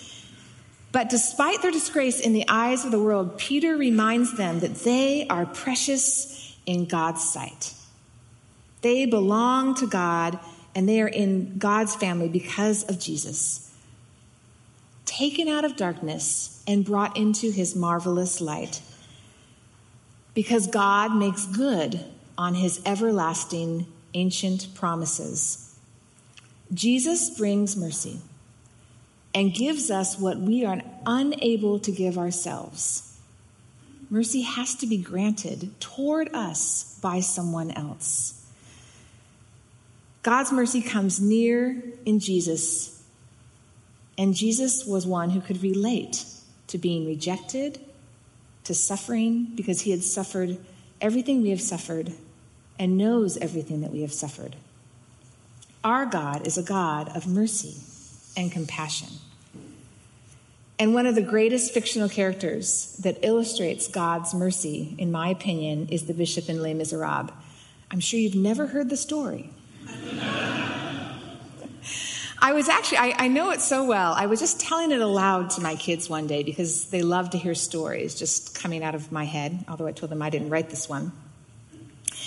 But 0.91 1.09
despite 1.09 1.61
their 1.61 1.71
disgrace 1.71 2.19
in 2.19 2.33
the 2.33 2.45
eyes 2.49 2.83
of 2.83 2.91
the 2.91 2.99
world, 2.99 3.37
Peter 3.37 3.77
reminds 3.77 4.35
them 4.35 4.59
that 4.59 4.75
they 4.75 5.27
are 5.29 5.45
precious 5.45 6.55
in 6.65 6.85
God's 6.85 7.23
sight. 7.23 7.73
They 8.81 9.05
belong 9.05 9.75
to 9.75 9.87
God 9.87 10.37
and 10.75 10.87
they 10.87 11.01
are 11.01 11.07
in 11.07 11.57
God's 11.57 11.95
family 11.95 12.27
because 12.27 12.83
of 12.83 12.99
Jesus. 12.99 13.71
Taken 15.05 15.47
out 15.47 15.65
of 15.65 15.75
darkness 15.75 16.63
and 16.67 16.85
brought 16.85 17.17
into 17.17 17.51
his 17.51 17.75
marvelous 17.75 18.41
light. 18.41 18.81
Because 20.33 20.67
God 20.67 21.15
makes 21.15 21.45
good 21.45 22.03
on 22.37 22.55
his 22.55 22.81
everlasting 22.85 23.85
ancient 24.13 24.73
promises. 24.73 25.77
Jesus 26.73 27.29
brings 27.37 27.77
mercy 27.77 28.19
and 29.35 29.53
gives 29.53 29.91
us 29.91 30.17
what 30.17 30.37
we 30.37 30.65
are 30.65 30.81
unable 31.05 31.79
to 31.79 31.91
give 31.91 32.17
ourselves 32.17 33.13
Mercy 34.13 34.41
has 34.41 34.75
to 34.75 34.85
be 34.85 34.99
granted 34.99 35.71
toward 35.79 36.35
us 36.35 36.99
by 37.01 37.19
someone 37.19 37.71
else. 37.71 38.42
God's 40.23 40.53
mercy 40.53 40.81
comes 40.81 41.19
near 41.21 41.83
in 42.05 42.19
Jesus, 42.19 43.03
and 44.17 44.33
Jesus 44.33 44.85
was 44.85 45.05
one 45.05 45.31
who 45.31 45.41
could 45.41 45.61
relate 45.61 46.25
to 46.67 46.77
being 46.77 47.05
rejected, 47.05 47.79
to 48.63 48.73
suffering, 48.73 49.51
because 49.55 49.81
he 49.81 49.91
had 49.91 50.01
suffered 50.01 50.57
everything 51.01 51.41
we 51.41 51.49
have 51.49 51.61
suffered 51.61 52.13
and 52.79 52.97
knows 52.97 53.35
everything 53.37 53.81
that 53.81 53.91
we 53.91 54.01
have 54.01 54.13
suffered. 54.13 54.55
Our 55.83 56.05
God 56.05 56.47
is 56.47 56.57
a 56.57 56.63
God 56.63 57.15
of 57.15 57.27
mercy 57.27 57.75
and 58.37 58.49
compassion. 58.49 59.09
And 60.79 60.93
one 60.93 61.05
of 61.05 61.15
the 61.15 61.21
greatest 61.21 61.73
fictional 61.73 62.07
characters 62.07 62.95
that 63.01 63.19
illustrates 63.21 63.89
God's 63.89 64.33
mercy, 64.33 64.95
in 64.97 65.11
my 65.11 65.27
opinion, 65.29 65.89
is 65.89 66.05
the 66.05 66.13
bishop 66.13 66.47
in 66.47 66.61
Les 66.61 66.73
Miserables. 66.73 67.31
I'm 67.91 67.99
sure 67.99 68.19
you've 68.19 68.35
never 68.35 68.67
heard 68.67 68.89
the 68.89 68.97
story. 68.97 69.49
I 72.43 72.51
was 72.51 72.67
actually, 72.67 72.97
I, 72.97 73.13
I, 73.17 73.27
know 73.29 73.51
it 73.51 73.61
so 73.61 73.85
well. 73.85 74.11
I 74.11 74.25
was 74.25 74.41
just 74.41 74.59
telling 74.59 74.91
it 74.91 74.99
aloud 74.99 75.51
to 75.51 75.61
my 75.61 75.75
kids 75.75 76.09
one 76.09 76.27
day 76.27 76.43
because 76.43 76.87
they 76.87 77.01
love 77.01 77.29
to 77.29 77.37
hear 77.37 77.55
stories 77.55 78.15
just 78.15 78.53
coming 78.53 78.83
out 78.83 78.95
of 78.95 79.13
my 79.13 79.23
head, 79.23 79.63
although 79.69 79.87
I 79.87 79.93
told 79.93 80.11
them 80.11 80.21
I 80.21 80.29
didn't 80.29 80.49
write 80.49 80.69
this 80.69 80.89
one. 80.89 81.13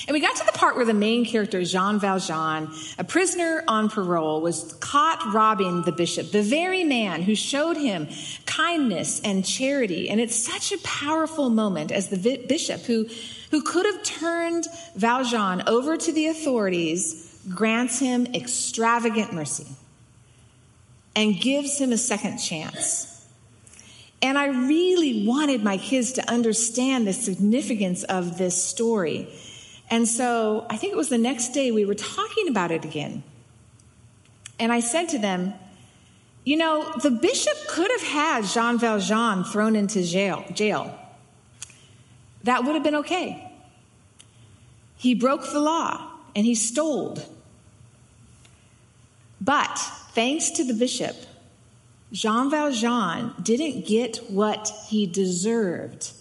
And 0.09 0.15
we 0.15 0.21
got 0.21 0.35
to 0.37 0.47
the 0.47 0.53
part 0.53 0.77
where 0.77 0.87
the 0.87 0.95
main 0.95 1.27
character, 1.27 1.63
Jean 1.65 1.99
Valjean, 1.99 2.71
a 2.99 3.05
prisoner 3.05 3.63
on 3.69 3.91
parole, 3.91 4.41
was 4.41 4.73
caught 4.81 5.35
robbing 5.35 5.83
the 5.83 5.93
bishop, 5.93 6.31
the 6.31 6.43
very 6.43 6.83
man 6.83 7.21
who 7.21 7.35
showed 7.35 7.77
him 7.77 8.09
kindness 8.47 9.21
and 9.23 9.45
charity. 9.45 10.09
And 10.09 10.19
it's 10.19 10.37
such 10.37 10.73
a 10.73 10.79
powerful 10.79 11.51
moment 11.51 11.93
as 11.93 12.09
the 12.09 12.39
bishop 12.49 12.83
who, 12.83 13.07
who 13.51 13.63
could 13.63 13.85
have 13.85 14.03
turned 14.03 14.67
Valjean 14.95 15.65
over 15.67 15.99
to 15.99 16.13
the 16.13 16.29
authorities 16.29 17.26
grants 17.55 17.99
him 17.99 18.27
extravagant 18.35 19.33
mercy 19.33 19.67
and 21.15 21.41
gives 21.41 21.79
him 21.79 21.93
a 21.93 21.99
second 21.99 22.39
chance. 22.39 23.27
And 24.23 24.39
I 24.39 24.47
really 24.47 25.27
wanted 25.27 25.63
my 25.63 25.77
kids 25.79 26.13
to 26.13 26.31
understand 26.31 27.07
the 27.07 27.13
significance 27.13 28.03
of 28.05 28.39
this 28.39 28.63
story. 28.63 29.29
And 29.91 30.09
so 30.09 30.67
I 30.69 30.77
think 30.77 30.93
it 30.93 30.97
was 30.97 31.09
the 31.09 31.19
next 31.19 31.49
day 31.49 31.71
we 31.71 31.85
were 31.85 31.95
talking 31.95 32.49
about 32.49 32.71
it 32.71 32.85
again. 32.85 33.23
And 34.59 34.73
I 34.73 34.81
said 34.81 35.09
to 35.11 35.19
them, 35.19 35.55
you 36.45 36.57
know, 36.57 36.93
the 37.03 37.11
bishop 37.11 37.55
could 37.69 37.91
have 37.91 38.03
had 38.03 38.45
Jean 38.45 38.79
Valjean 38.79 39.45
thrown 39.45 39.77
into 39.77 40.03
jail. 40.03 40.45
jail. 40.55 40.97
That 42.45 42.65
would 42.65 42.75
have 42.75 42.85
been 42.85 42.97
okay. 42.97 43.53
He 44.97 45.15
broke 45.15 45.51
the 45.53 45.61
law 45.61 46.11
and 46.35 46.47
he 46.47 46.55
stole. 46.55 47.19
But 49.41 49.79
thanks 50.13 50.51
to 50.51 50.65
the 50.65 50.75
bishop, 50.75 51.17
Jean 52.13 52.51
Valjean 52.51 53.35
didn't 53.43 53.87
get 53.87 54.19
what 54.31 54.71
he 54.89 55.07
deserved. 55.07 56.13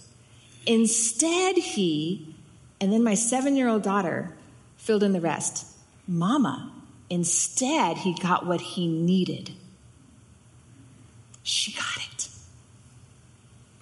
Instead, 0.66 1.58
he 1.58 2.36
and 2.82 2.92
then 2.92 3.04
my 3.04 3.14
seven 3.14 3.56
year 3.56 3.68
old 3.68 3.84
daughter 3.84 4.36
filled 4.78 5.04
in 5.04 5.14
the 5.14 5.22
rest. 5.22 5.66
Mama, 6.08 6.72
instead, 7.10 7.98
he 7.98 8.14
got 8.14 8.46
what 8.46 8.62
he 8.62 8.88
needed. 8.88 9.52
She 11.44 11.72
got 11.72 11.98
it. 11.98 12.30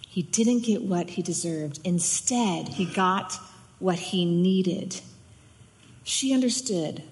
He 0.07 0.21
didn't 0.21 0.59
get 0.59 0.83
what 0.83 1.11
he 1.11 1.21
deserved. 1.21 1.79
Instead, 1.83 2.69
he 2.69 2.85
got 2.85 3.39
what 3.79 3.97
he 3.97 4.25
needed. 4.25 5.01
She 6.03 6.33
understood 6.33 7.03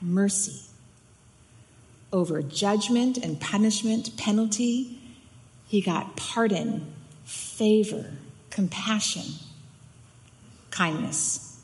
mercy 0.00 0.65
over 2.16 2.40
judgment 2.40 3.18
and 3.18 3.38
punishment, 3.38 4.16
penalty. 4.16 4.98
He 5.68 5.82
got 5.82 6.16
pardon, 6.16 6.86
favor, 7.24 8.10
compassion 8.48 9.24
kindness. 10.70 11.58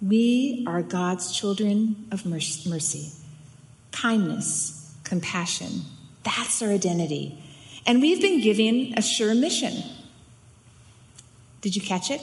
We 0.00 0.64
are 0.66 0.82
God's 0.82 1.32
children 1.32 2.08
of 2.10 2.26
mercy, 2.26 3.12
kindness, 3.92 4.94
compassion. 5.04 5.82
That's 6.24 6.62
our 6.62 6.70
identity. 6.70 7.42
And 7.86 8.00
we've 8.00 8.20
been 8.20 8.40
given 8.40 8.94
a 8.96 9.02
sure 9.02 9.34
mission. 9.34 9.82
Did 11.60 11.76
you 11.76 11.82
catch 11.82 12.10
it? 12.10 12.20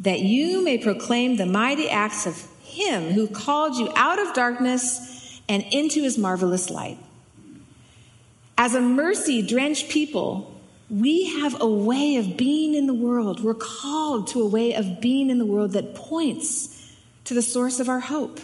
That 0.00 0.20
you 0.20 0.62
may 0.62 0.78
proclaim 0.78 1.36
the 1.36 1.46
mighty 1.46 1.88
acts 1.88 2.26
of 2.26 2.46
Him 2.72 3.12
who 3.12 3.28
called 3.28 3.76
you 3.76 3.92
out 3.94 4.18
of 4.18 4.34
darkness 4.34 5.40
and 5.48 5.62
into 5.70 6.02
His 6.02 6.18
marvelous 6.18 6.70
light. 6.70 6.98
As 8.56 8.74
a 8.74 8.80
mercy 8.80 9.42
drenched 9.42 9.88
people, 9.88 10.60
we 10.88 11.40
have 11.40 11.60
a 11.60 11.66
way 11.66 12.16
of 12.16 12.36
being 12.36 12.74
in 12.74 12.86
the 12.86 12.94
world. 12.94 13.42
We're 13.42 13.54
called 13.54 14.28
to 14.28 14.42
a 14.42 14.46
way 14.46 14.74
of 14.74 15.00
being 15.00 15.30
in 15.30 15.38
the 15.38 15.46
world 15.46 15.72
that 15.72 15.94
points 15.94 16.94
to 17.24 17.34
the 17.34 17.42
source 17.42 17.80
of 17.80 17.88
our 17.88 18.00
hope. 18.00 18.40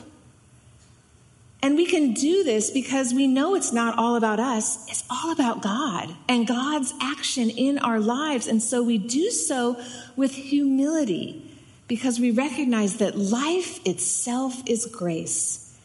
And 1.60 1.76
we 1.76 1.86
can 1.86 2.14
do 2.14 2.44
this 2.44 2.70
because 2.70 3.12
we 3.12 3.26
know 3.26 3.54
it's 3.54 3.72
not 3.72 3.98
all 3.98 4.16
about 4.16 4.38
us, 4.38 4.88
it's 4.88 5.04
all 5.10 5.32
about 5.32 5.60
God 5.60 6.14
and 6.28 6.46
God's 6.46 6.94
action 7.00 7.50
in 7.50 7.78
our 7.78 7.98
lives. 7.98 8.46
And 8.46 8.62
so 8.62 8.82
we 8.82 8.96
do 8.96 9.30
so 9.30 9.80
with 10.16 10.34
humility 10.34 11.44
because 11.88 12.20
we 12.20 12.30
recognize 12.30 12.98
that 12.98 13.16
life 13.16 13.84
itself 13.86 14.62
is 14.66 14.86
grace. 14.86 15.76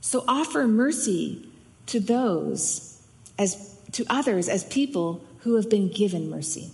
So 0.00 0.24
offer 0.26 0.66
mercy 0.66 1.46
to 1.86 2.00
those 2.00 3.00
as 3.38 3.74
to 3.92 4.04
others 4.08 4.48
as 4.48 4.64
people 4.64 5.22
who 5.40 5.54
have 5.56 5.70
been 5.70 5.88
given 5.88 6.28
mercy. 6.28 6.70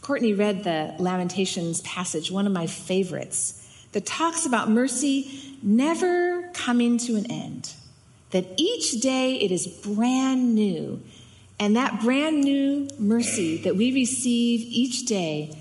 Courtney 0.00 0.32
read 0.32 0.62
the 0.62 0.94
Lamentations 0.98 1.80
passage, 1.80 2.30
one 2.30 2.46
of 2.46 2.52
my 2.52 2.68
favorites 2.68 3.62
that 3.92 4.06
talks 4.06 4.46
about 4.46 4.70
mercy 4.70 5.56
never 5.62 6.48
coming 6.52 6.96
to 6.98 7.16
an 7.16 7.30
end. 7.30 7.72
That 8.30 8.46
each 8.56 9.00
day 9.00 9.34
it 9.36 9.50
is 9.50 9.66
brand 9.66 10.54
new. 10.54 11.02
And 11.58 11.76
that 11.76 12.00
brand 12.02 12.42
new 12.42 12.88
mercy 12.98 13.58
that 13.62 13.76
we 13.76 13.92
receive 13.92 14.60
each 14.60 15.06
day 15.06 15.56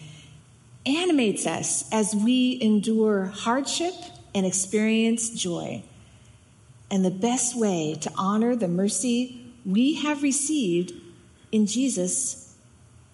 animates 0.85 1.47
us 1.47 1.89
as 1.91 2.13
we 2.15 2.59
endure 2.61 3.25
hardship 3.25 3.93
and 4.33 4.45
experience 4.45 5.29
joy. 5.29 5.83
And 6.91 7.03
the 7.03 7.11
best 7.11 7.57
way 7.57 7.97
to 8.01 8.11
honor 8.17 8.55
the 8.55 8.67
mercy 8.67 9.41
we 9.65 9.95
have 9.95 10.21
received 10.21 10.93
in 11.51 11.65
Jesus 11.65 12.55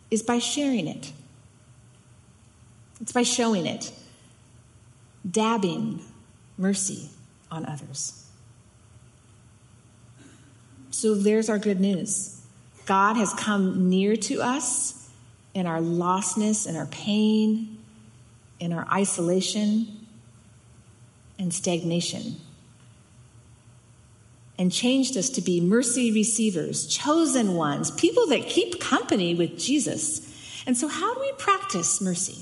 is 0.09 0.23
by 0.23 0.39
sharing 0.39 0.88
it. 0.88 1.13
It's 3.00 3.11
by 3.11 3.23
showing 3.23 3.65
it 3.65 3.91
dabbing 5.29 6.01
mercy 6.57 7.09
on 7.50 7.65
others. 7.65 8.25
So 10.89 11.15
there's 11.15 11.50
our 11.50 11.57
good 11.57 11.79
news. 11.79 12.40
God 12.91 13.15
has 13.15 13.33
come 13.33 13.89
near 13.89 14.17
to 14.17 14.41
us 14.41 15.10
in 15.53 15.65
our 15.65 15.79
lostness, 15.79 16.67
in 16.67 16.75
our 16.75 16.88
pain, 16.88 17.77
in 18.60 18.74
our 18.74 18.86
isolation 18.91 20.05
and 21.39 21.53
stagnation, 21.53 22.36
and 24.57 24.74
changed 24.74 25.15
us 25.15 25.29
to 25.29 25.41
be 25.41 25.62
mercy 25.62 26.12
receivers, 26.12 26.86
chosen 26.86 27.53
ones, 27.53 27.91
people 27.91 28.27
that 28.27 28.48
keep 28.48 28.81
company 28.81 29.36
with 29.36 29.57
Jesus. 29.57 30.62
And 30.67 30.75
so, 30.75 30.89
how 30.89 31.13
do 31.13 31.21
we 31.21 31.31
practice 31.38 32.01
mercy? 32.01 32.41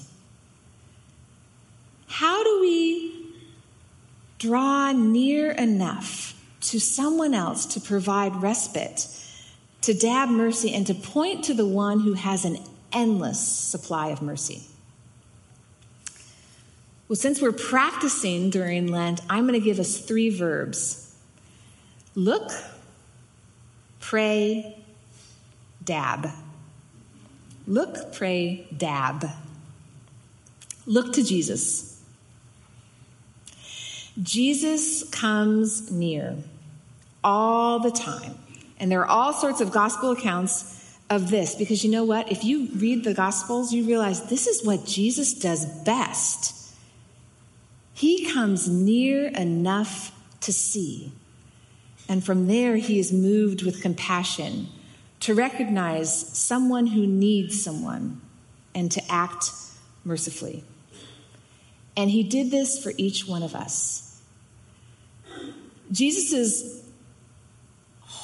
How 2.08 2.44
do 2.44 2.60
we 2.62 3.36
draw 4.40 4.94
near 4.94 5.52
enough 5.52 6.34
to 6.62 6.80
someone 6.80 7.36
else 7.36 7.68
to 7.68 7.80
provide 7.80 8.42
respite, 8.42 9.06
to 9.90 9.96
dab 9.96 10.30
mercy, 10.30 10.72
and 10.72 10.86
to 10.86 10.94
point 10.94 11.46
to 11.46 11.54
the 11.56 11.66
one 11.66 12.02
who 12.02 12.14
has 12.14 12.46
an 12.46 12.60
endless 12.94 13.40
supply 13.40 14.10
of 14.10 14.22
mercy? 14.22 14.62
Well, 17.08 17.16
since 17.16 17.42
we're 17.42 17.52
practicing 17.52 18.52
during 18.52 18.86
Lent, 18.86 19.20
I'm 19.32 19.48
going 19.48 19.60
to 19.60 19.66
give 19.66 19.80
us 19.80 19.98
three 19.98 20.30
verbs 20.30 21.16
look, 22.14 22.52
pray, 24.00 24.78
dab. 25.84 26.30
Look, 27.66 28.14
pray, 28.14 28.68
dab. 28.78 29.26
Look 30.86 31.14
to 31.14 31.24
Jesus. 31.24 32.00
Jesus 34.22 35.04
comes 35.10 35.90
near 35.90 36.36
all 37.24 37.80
the 37.80 37.92
time. 37.92 38.36
And 38.80 38.92
there 38.92 39.02
are 39.02 39.08
all 39.08 39.34
sorts 39.34 39.62
of 39.62 39.72
gospel 39.72 40.12
accounts 40.12 40.98
of 41.10 41.30
this 41.30 41.56
because 41.56 41.84
you 41.84 41.92
know 41.92 42.04
what? 42.04 42.32
If 42.32 42.44
you 42.44 42.70
read 42.76 43.04
the 43.04 43.14
gospels, 43.14 43.74
you 43.74 43.84
realize 43.84 44.28
this 44.30 44.48
is 44.48 44.66
what 44.66 44.86
Jesus 44.86 45.34
does 45.34 45.66
best. 45.84 46.56
He 47.94 48.32
comes 48.32 48.70
near 48.70 49.28
enough 49.28 50.12
to 50.42 50.54
see. 50.54 51.12
And 52.08 52.24
from 52.24 52.48
there, 52.48 52.78
he 52.78 53.00
is 53.00 53.12
moved 53.12 53.64
with 53.64 53.82
compassion 53.82 54.68
to 55.22 55.36
recognize 55.36 56.38
someone 56.38 56.88
who 56.88 57.06
needs 57.06 57.62
someone 57.62 58.22
and 58.74 58.92
to 58.92 59.02
act 59.12 59.52
mercifully. 60.06 60.64
And 61.98 62.10
he 62.10 62.24
did 62.24 62.52
this 62.52 62.82
for 62.82 62.94
each 62.98 63.28
one 63.28 63.44
of 63.44 63.54
us. 63.54 64.22
Jesus' 65.92 66.79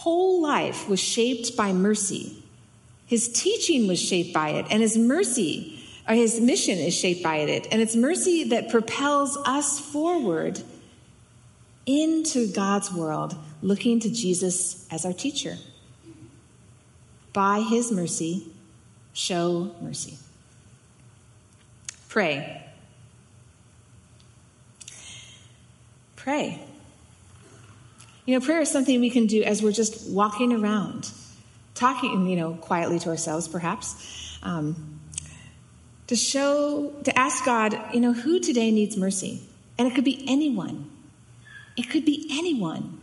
whole 0.06 0.40
life 0.40 0.88
was 0.88 1.00
shaped 1.00 1.58
by 1.58 1.74
mercy. 1.74 2.38
His 3.08 3.28
teaching 3.28 3.88
was 3.88 4.00
shaped 4.00 4.36
by 4.36 4.50
it, 4.50 4.68
and 4.70 4.80
his 4.80 4.96
mercy, 4.96 5.84
or 6.08 6.14
his 6.14 6.40
mission 6.40 6.78
is 6.78 6.94
shaped 6.94 7.24
by 7.24 7.38
it. 7.38 7.68
And 7.72 7.82
it's 7.82 7.96
mercy 7.96 8.44
that 8.50 8.70
propels 8.70 9.36
us 9.48 9.80
forward 9.80 10.62
into 11.88 12.54
God's 12.54 12.94
world, 12.94 13.36
looking 13.64 14.00
to 14.02 14.12
Jesus 14.12 14.88
as 14.92 15.08
our 15.08 15.14
teacher. 15.14 15.58
By 17.34 17.62
his 17.62 17.92
mercy, 17.92 18.46
show 19.14 19.72
mercy. 19.82 20.20
Pray. 22.10 22.64
Pray. 26.16 26.65
You 28.26 28.40
know, 28.40 28.44
prayer 28.44 28.62
is 28.62 28.72
something 28.72 29.00
we 29.00 29.12
can 29.12 29.28
do 29.28 29.44
as 29.44 29.62
we're 29.62 29.72
just 29.72 30.10
walking 30.10 30.52
around, 30.52 31.12
talking, 31.76 32.28
you 32.28 32.36
know, 32.36 32.54
quietly 32.54 32.98
to 33.00 33.10
ourselves, 33.10 33.48
perhaps, 33.48 34.40
um, 34.42 35.00
to 36.08 36.16
show, 36.16 36.92
to 37.04 37.18
ask 37.18 37.46
God, 37.46 37.80
you 37.94 38.00
know, 38.00 38.14
who 38.14 38.40
today 38.40 38.72
needs 38.72 38.98
mercy? 38.98 39.42
And 39.78 39.88
it 39.88 39.94
could 39.94 40.04
be 40.04 40.26
anyone. 40.28 40.90
It 41.78 41.90
could 41.90 42.06
be 42.06 42.28
anyone. 42.32 43.00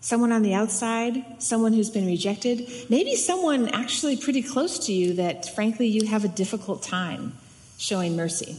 Someone 0.00 0.32
on 0.32 0.42
the 0.42 0.54
outside, 0.54 1.24
someone 1.40 1.72
who's 1.72 1.90
been 1.90 2.06
rejected, 2.06 2.68
maybe 2.88 3.14
someone 3.14 3.68
actually 3.68 4.16
pretty 4.16 4.42
close 4.42 4.86
to 4.86 4.92
you 4.92 5.12
that, 5.14 5.54
frankly, 5.54 5.86
you 5.86 6.06
have 6.06 6.24
a 6.24 6.28
difficult 6.28 6.82
time 6.82 7.34
showing 7.78 8.16
mercy. 8.16 8.56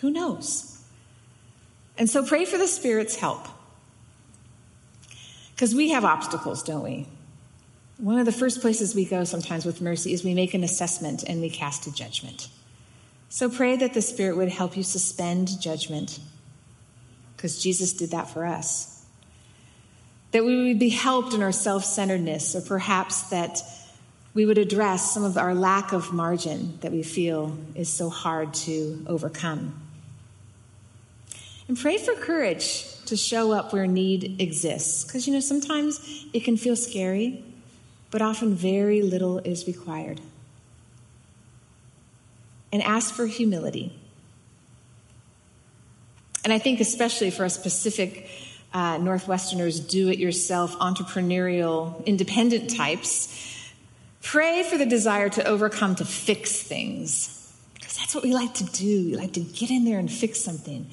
Who 0.00 0.10
knows? 0.10 0.71
And 1.98 2.08
so 2.08 2.24
pray 2.24 2.44
for 2.44 2.58
the 2.58 2.66
Spirit's 2.66 3.16
help. 3.16 3.46
Because 5.54 5.74
we 5.74 5.90
have 5.90 6.04
obstacles, 6.04 6.62
don't 6.62 6.82
we? 6.82 7.06
One 7.98 8.18
of 8.18 8.26
the 8.26 8.32
first 8.32 8.60
places 8.60 8.94
we 8.94 9.04
go 9.04 9.24
sometimes 9.24 9.64
with 9.64 9.80
mercy 9.80 10.12
is 10.12 10.24
we 10.24 10.34
make 10.34 10.54
an 10.54 10.64
assessment 10.64 11.22
and 11.22 11.40
we 11.40 11.50
cast 11.50 11.86
a 11.86 11.92
judgment. 11.92 12.48
So 13.28 13.48
pray 13.48 13.76
that 13.76 13.94
the 13.94 14.02
Spirit 14.02 14.36
would 14.36 14.48
help 14.48 14.76
you 14.76 14.82
suspend 14.82 15.60
judgment, 15.60 16.18
because 17.36 17.62
Jesus 17.62 17.92
did 17.92 18.10
that 18.10 18.28
for 18.28 18.44
us. 18.44 19.04
That 20.32 20.44
we 20.44 20.66
would 20.68 20.78
be 20.78 20.88
helped 20.88 21.32
in 21.32 21.42
our 21.42 21.52
self 21.52 21.84
centeredness, 21.84 22.56
or 22.56 22.60
perhaps 22.60 23.30
that 23.30 23.62
we 24.34 24.46
would 24.46 24.58
address 24.58 25.12
some 25.12 25.24
of 25.24 25.36
our 25.38 25.54
lack 25.54 25.92
of 25.92 26.12
margin 26.12 26.78
that 26.80 26.92
we 26.92 27.02
feel 27.02 27.56
is 27.74 27.88
so 27.88 28.08
hard 28.08 28.52
to 28.54 29.04
overcome. 29.06 29.81
And 31.72 31.80
pray 31.80 31.96
for 31.96 32.14
courage 32.14 32.84
to 33.06 33.16
show 33.16 33.50
up 33.52 33.72
where 33.72 33.86
need 33.86 34.42
exists. 34.42 35.04
Because, 35.04 35.26
you 35.26 35.32
know, 35.32 35.40
sometimes 35.40 36.26
it 36.34 36.44
can 36.44 36.58
feel 36.58 36.76
scary, 36.76 37.42
but 38.10 38.20
often 38.20 38.54
very 38.54 39.00
little 39.00 39.38
is 39.38 39.66
required. 39.66 40.20
And 42.74 42.82
ask 42.82 43.14
for 43.14 43.24
humility. 43.24 43.98
And 46.44 46.52
I 46.52 46.58
think, 46.58 46.78
especially 46.78 47.30
for 47.30 47.46
us 47.46 47.56
Pacific 47.56 48.28
uh, 48.74 48.98
Northwesterners, 48.98 49.88
do 49.88 50.10
it 50.10 50.18
yourself, 50.18 50.78
entrepreneurial, 50.78 52.04
independent 52.04 52.68
types, 52.68 53.72
pray 54.20 54.62
for 54.62 54.76
the 54.76 54.84
desire 54.84 55.30
to 55.30 55.44
overcome 55.48 55.94
to 55.94 56.04
fix 56.04 56.62
things. 56.62 57.50
Because 57.72 57.96
that's 57.96 58.14
what 58.14 58.24
we 58.24 58.34
like 58.34 58.52
to 58.52 58.64
do. 58.64 59.06
We 59.06 59.16
like 59.16 59.32
to 59.32 59.40
get 59.40 59.70
in 59.70 59.86
there 59.86 59.98
and 59.98 60.12
fix 60.12 60.38
something. 60.38 60.90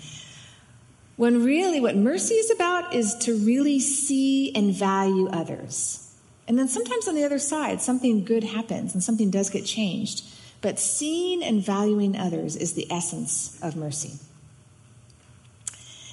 When 1.19 1.43
really 1.43 1.81
what 1.81 1.97
mercy 1.97 2.35
is 2.35 2.49
about 2.49 2.95
is 2.95 3.13
to 3.23 3.35
really 3.35 3.81
see 3.81 4.55
and 4.55 4.73
value 4.73 5.27
others 5.27 6.15
And 6.47 6.57
then 6.57 6.69
sometimes 6.69 7.09
on 7.09 7.15
the 7.15 7.25
other 7.25 7.39
side, 7.39 7.81
something 7.81 8.23
good 8.23 8.45
happens 8.45 8.93
and 8.93 9.03
something 9.03 9.29
does 9.29 9.49
get 9.49 9.65
changed. 9.65 10.23
But 10.61 10.79
seeing 10.79 11.43
and 11.43 11.61
valuing 11.61 12.17
others 12.17 12.55
is 12.55 12.71
the 12.71 12.89
essence 12.89 13.59
of 13.61 13.75
mercy. 13.75 14.13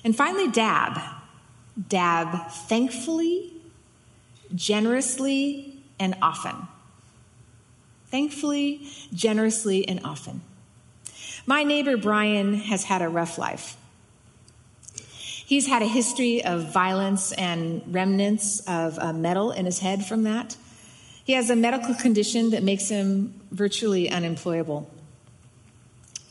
And 0.02 0.16
finally, 0.16 0.50
dab. 0.50 0.98
Dab 1.88 2.50
thankfully, 2.50 3.52
generously, 4.56 5.78
and 6.00 6.16
often. 6.20 6.66
Thankfully, 8.06 8.88
generously, 9.14 9.86
and 9.86 10.00
often. 10.02 10.40
My 11.46 11.62
neighbor 11.62 11.96
Brian 11.96 12.54
has 12.54 12.82
had 12.82 13.02
a 13.02 13.08
rough 13.08 13.38
life. 13.38 13.76
He's 15.46 15.68
had 15.68 15.80
a 15.80 15.86
history 15.86 16.44
of 16.44 16.72
violence 16.72 17.30
and 17.30 17.80
remnants 17.94 18.58
of 18.66 18.98
uh, 18.98 19.12
metal 19.12 19.52
in 19.52 19.64
his 19.64 19.78
head 19.78 20.04
from 20.04 20.24
that. 20.24 20.56
He 21.22 21.34
has 21.34 21.50
a 21.50 21.54
medical 21.54 21.94
condition 21.94 22.50
that 22.50 22.64
makes 22.64 22.88
him 22.88 23.40
virtually 23.52 24.10
unemployable. 24.10 24.90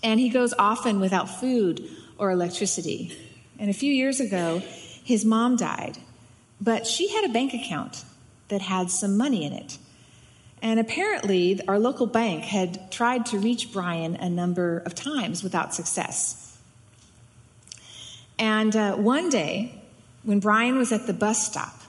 And 0.03 0.19
he 0.19 0.27
goes 0.27 0.53
often 0.59 0.99
without 0.99 1.29
food 1.29 1.89
or 2.17 2.29
electricity. 2.29 3.17
And 3.57 3.69
a 3.69 3.73
few 3.73 3.93
years 3.93 4.19
ago, 4.19 4.61
his 5.05 5.23
mom 5.23 5.55
died, 5.55 5.97
but 6.59 6.85
she 6.85 7.07
had 7.07 7.23
a 7.23 7.33
bank 7.33 7.53
account 7.53 8.03
that 8.49 8.61
had 8.61 8.91
some 8.91 9.15
money 9.15 9.45
in 9.45 9.53
it. 9.53 9.77
And 10.61 10.77
apparently, 10.77 11.61
our 11.69 11.79
local 11.79 12.05
bank 12.05 12.43
had 12.43 12.91
tried 12.91 13.27
to 13.27 13.39
reach 13.39 13.71
Brian 13.71 14.17
a 14.17 14.29
number 14.29 14.79
of 14.79 14.93
times 14.93 15.41
without 15.41 15.73
success. 15.73 16.54
And 18.37 18.75
uh, 18.75 18.95
one 18.95 19.29
day, 19.29 19.81
when 20.23 20.39
Brian 20.39 20.77
was 20.77 20.91
at 20.91 21.07
the 21.07 21.13
bus 21.13 21.45
stop, 21.45 21.81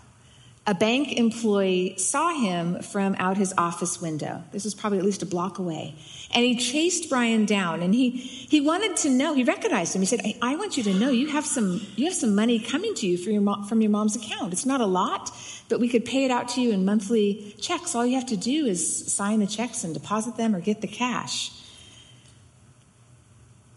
a 0.69 0.75
bank 0.75 1.13
employee 1.13 1.97
saw 1.97 2.35
him 2.35 2.83
from 2.83 3.15
out 3.19 3.37
his 3.37 3.55
office 3.57 4.01
window. 4.01 4.43
This 4.51 4.65
was 4.65 4.75
probably 4.75 4.99
at 4.99 5.05
least 5.05 5.23
a 5.23 5.27
block 5.27 5.59
away. 5.59 5.95
And 6.35 6.45
he 6.45 6.57
chased 6.57 7.09
Brian 7.09 7.47
down 7.47 7.83
and 7.83 7.95
he, 7.95 8.11
he 8.11 8.61
wanted 8.61 8.97
to 8.99 9.11
know, 9.11 9.33
he 9.33 9.45
recognized 9.45 9.95
him. 9.95 10.03
He 10.03 10.07
said, 10.07 10.21
I, 10.25 10.37
I 10.43 10.57
want 10.57 10.77
you 10.77 10.83
to 10.85 10.95
know 10.95 11.11
you 11.11 11.29
have 11.29 11.47
some, 11.47 11.81
you 11.95 12.07
have 12.07 12.15
some 12.15 12.35
money 12.35 12.59
coming 12.59 12.95
to 12.97 13.07
you 13.07 13.17
your 13.17 13.41
mo- 13.41 13.63
from 13.63 13.81
your 13.81 13.91
mom's 13.91 14.17
account. 14.17 14.53
It's 14.53 14.67
not 14.67 14.81
a 14.81 14.87
lot, 14.87 15.31
but 15.69 15.79
we 15.79 15.89
could 15.89 16.05
pay 16.05 16.25
it 16.25 16.33
out 16.33 16.49
to 16.51 16.61
you 16.61 16.73
in 16.73 16.85
monthly 16.85 17.55
checks. 17.61 17.95
All 17.95 18.05
you 18.05 18.17
have 18.17 18.27
to 18.27 18.37
do 18.37 18.67
is 18.67 19.13
sign 19.13 19.39
the 19.39 19.47
checks 19.47 19.85
and 19.85 19.95
deposit 19.95 20.37
them 20.37 20.55
or 20.55 20.61
get 20.61 20.81
the 20.81 20.89
cash. 20.89 21.53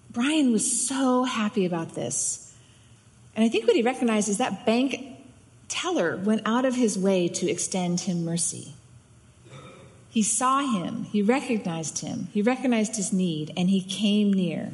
Brian 0.10 0.51
was 0.51 0.88
so 0.88 1.23
happy 1.23 1.67
about 1.67 1.93
this. 1.93 2.48
And 3.39 3.45
I 3.45 3.47
think 3.49 3.67
what 3.67 3.75
he 3.78 3.84
recognized 3.84 4.28
is 4.28 4.39
that 4.39 4.65
bank 4.65 5.02
teller 5.69 6.17
went 6.17 6.41
out 6.45 6.65
of 6.65 6.75
his 6.75 6.99
way 6.99 7.30
to 7.30 7.49
extend 7.49 8.02
him 8.02 8.25
mercy. 8.25 8.73
He 10.10 10.23
saw 10.23 10.60
him, 10.60 11.06
he 11.06 11.21
recognized 11.21 11.99
him, 11.99 12.28
he 12.34 12.41
recognized 12.41 12.97
his 12.97 13.13
need, 13.13 13.54
and 13.56 13.69
he 13.69 13.80
came 13.80 14.34
near. 14.34 14.73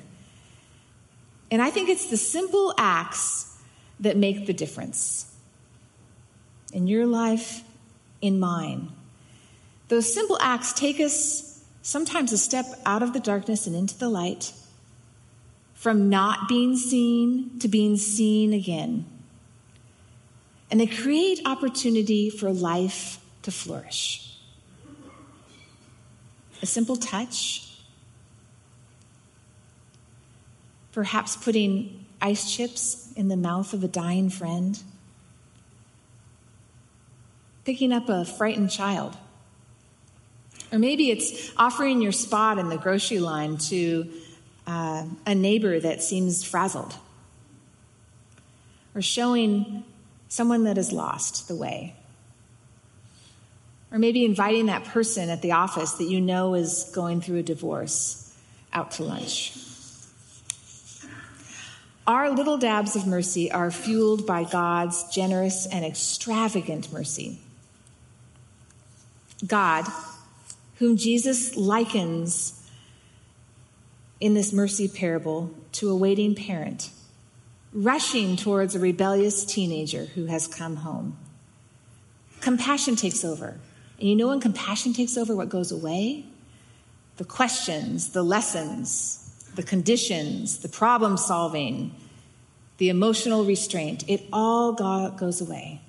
And 1.52 1.62
I 1.62 1.70
think 1.70 1.90
it's 1.90 2.08
the 2.08 2.18
simple 2.18 2.74
acts 2.76 3.56
that 4.00 4.18
make 4.18 4.48
the 4.48 4.54
difference 4.54 5.32
in 6.74 6.88
your 6.88 7.06
life, 7.06 7.64
in 8.20 8.40
mine. 8.40 8.90
Those 9.90 10.12
simple 10.12 10.40
acts 10.42 10.74
take 10.74 11.00
us 11.00 11.64
sometimes 11.84 12.34
a 12.34 12.38
step 12.40 12.66
out 12.84 13.04
of 13.04 13.14
the 13.14 13.20
darkness 13.20 13.68
and 13.68 13.76
into 13.76 13.96
the 13.96 14.10
light, 14.10 14.54
from 15.86 16.10
not 16.10 16.48
being 16.48 16.76
seen 16.76 17.60
to 17.60 17.68
being 17.68 17.96
seen 17.96 18.54
again. 18.54 19.06
And 20.72 20.80
they 20.80 20.88
create 20.88 21.42
opportunity 21.46 22.32
for 22.32 22.52
life 22.52 23.20
to 23.44 23.52
flourish 23.52 24.36
a 26.64 26.66
simple 26.66 26.96
touch, 26.96 27.70
perhaps 30.92 31.36
putting 31.36 32.04
ice 32.20 32.52
chips 32.52 33.14
in 33.16 33.28
the 33.28 33.38
mouth 33.38 33.72
of 33.72 33.84
a 33.84 33.88
dying 33.88 34.32
friend, 34.32 34.82
picking 37.64 37.92
up 37.92 38.10
a 38.10 38.26
frightened 38.26 38.72
child. 38.72 39.16
Or 40.72 40.80
maybe 40.80 41.12
it's 41.12 41.54
offering 41.58 42.02
your 42.02 42.12
spot 42.12 42.58
in 42.58 42.70
the 42.70 42.78
grocery 42.80 43.20
line 43.20 43.58
to 43.70 44.12
uh, 44.68 45.06
a 45.26 45.36
neighbor 45.36 45.80
that 45.80 46.02
seems 46.02 46.44
frazzled. 46.44 46.96
Or 48.94 49.02
showing 49.02 49.84
someone 50.28 50.64
that 50.64 50.78
has 50.78 50.92
lost 50.92 51.48
the 51.48 51.56
way. 51.56 51.96
Or 53.92 54.00
maybe 54.00 54.26
inviting 54.26 54.66
that 54.66 54.86
person 54.86 55.30
at 55.30 55.42
the 55.42 55.54
office 55.54 55.94
that 55.94 56.06
you 56.06 56.20
know 56.20 56.56
is 56.56 56.92
going 56.94 57.22
through 57.22 57.38
a 57.38 57.44
divorce 57.44 58.36
out 58.74 58.92
to 58.92 59.04
lunch. 59.04 59.58
Our 62.08 62.30
little 62.30 62.58
dabs 62.58 62.96
of 62.96 63.08
mercy 63.08 63.52
are 63.52 63.72
fueled 63.72 64.28
by 64.28 64.44
God's 64.44 65.04
generous 65.12 65.66
and 65.66 65.84
extravagant 65.84 66.94
mercy. 66.94 67.40
God, 69.46 69.86
whom 70.76 70.98
Jesus 70.98 71.56
likens 71.56 72.65
in 74.20 74.34
this 74.34 74.54
mercy 74.54 74.88
parable 74.88 75.52
to 75.74 75.90
a 75.90 75.96
waiting 75.96 76.36
parent, 76.36 76.90
rushing 77.74 78.36
towards 78.36 78.76
a 78.76 78.80
rebellious 78.80 79.46
teenager 79.46 80.06
who 80.06 80.26
has 80.26 80.48
come 80.48 80.78
home. 80.78 81.18
Compassion 82.42 82.96
takes 82.96 83.26
over. 83.26 83.58
And 84.00 84.10
you 84.10 84.16
know 84.16 84.28
when 84.28 84.40
compassion 84.40 84.94
takes 84.94 85.18
over, 85.18 85.36
what 85.36 85.50
goes 85.50 85.72
away? 85.72 86.26
The 87.18 87.26
questions, 87.26 88.12
the 88.12 88.24
lessons, 88.24 89.50
the 89.56 89.64
conditions, 89.64 90.60
the 90.60 90.70
problem 90.70 91.18
solving, 91.18 91.96
the 92.78 92.90
emotional 92.90 93.46
restraint. 93.46 94.04
It 94.08 94.24
all 94.32 94.74
goes 94.74 95.42
away. 95.42 95.82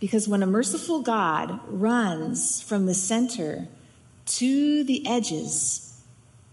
Because 0.00 0.28
when 0.28 0.42
a 0.42 0.46
merciful 0.46 1.00
God 1.00 1.60
runs 1.66 2.62
from 2.62 2.86
the 2.86 2.94
center 2.94 3.66
to 4.26 4.84
the 4.84 5.06
edges, 5.06 5.83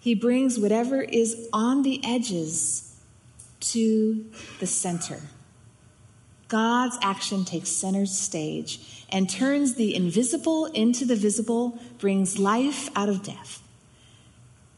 he 0.01 0.15
brings 0.15 0.59
whatever 0.59 1.01
is 1.01 1.47
on 1.53 1.83
the 1.83 2.01
edges 2.03 2.99
to 3.59 4.25
the 4.59 4.65
center. 4.65 5.19
God's 6.47 6.97
action 7.03 7.45
takes 7.45 7.69
center 7.69 8.07
stage 8.07 9.05
and 9.09 9.29
turns 9.29 9.75
the 9.75 9.95
invisible 9.95 10.65
into 10.65 11.05
the 11.05 11.15
visible, 11.15 11.79
brings 11.99 12.39
life 12.39 12.89
out 12.95 13.09
of 13.09 13.23
death. 13.23 13.61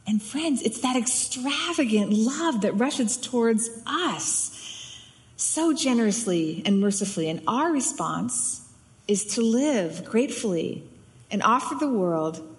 And 0.05 0.21
friends, 0.21 0.61
it's 0.61 0.81
that 0.81 0.97
extravagant 0.97 2.11
love 2.11 2.61
that 2.61 2.73
rushes 2.73 3.15
towards 3.15 3.69
us 3.87 4.99
so 5.37 5.73
generously 5.73 6.61
and 6.65 6.81
mercifully. 6.81 7.29
And 7.29 7.41
our 7.47 7.71
response 7.71 8.69
is 9.07 9.23
to 9.35 9.41
live 9.41 10.03
gratefully 10.03 10.83
and 11.31 11.41
offer 11.41 11.75
the 11.75 11.89
world 11.89 12.52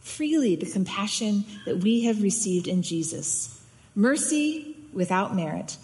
freely 0.00 0.56
the 0.56 0.70
compassion 0.70 1.44
that 1.66 1.78
we 1.78 2.04
have 2.04 2.22
received 2.22 2.66
in 2.66 2.82
Jesus. 2.82 3.62
Mercy 3.94 4.76
without 4.92 5.34
merit 5.34 5.76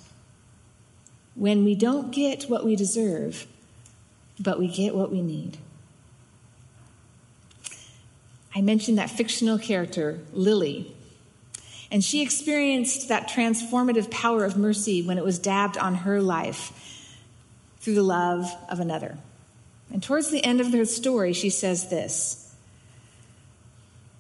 when 1.35 1.65
we 1.65 1.75
don't 1.75 2.11
get 2.13 2.45
what 2.45 2.65
we 2.65 2.75
deserve, 2.75 3.47
but 4.41 4.59
we 4.59 4.67
get 4.67 4.95
what 4.95 5.13
we 5.13 5.21
need. 5.21 5.59
I 8.55 8.63
mentioned 8.63 8.97
that 8.97 9.11
fictional 9.11 9.59
character, 9.59 10.21
Lily, 10.33 10.95
and 11.91 12.03
she 12.03 12.23
experienced 12.23 13.09
that 13.09 13.29
transformative 13.29 14.11
power 14.11 14.45
of 14.45 14.57
mercy 14.57 15.03
when 15.03 15.19
it 15.19 15.25
was 15.25 15.39
dabbed 15.39 15.77
on 15.77 15.95
her 15.95 16.23
life 16.23 16.73
through 17.81 17.95
the 17.95 18.03
love 18.03 18.51
of 18.69 18.81
another. 18.81 19.19
And 19.93 20.03
towards 20.03 20.31
the 20.31 20.43
end 20.43 20.61
of 20.61 20.73
her 20.73 20.85
story, 20.87 21.33
she 21.33 21.51
says 21.51 21.91
this 21.91 22.46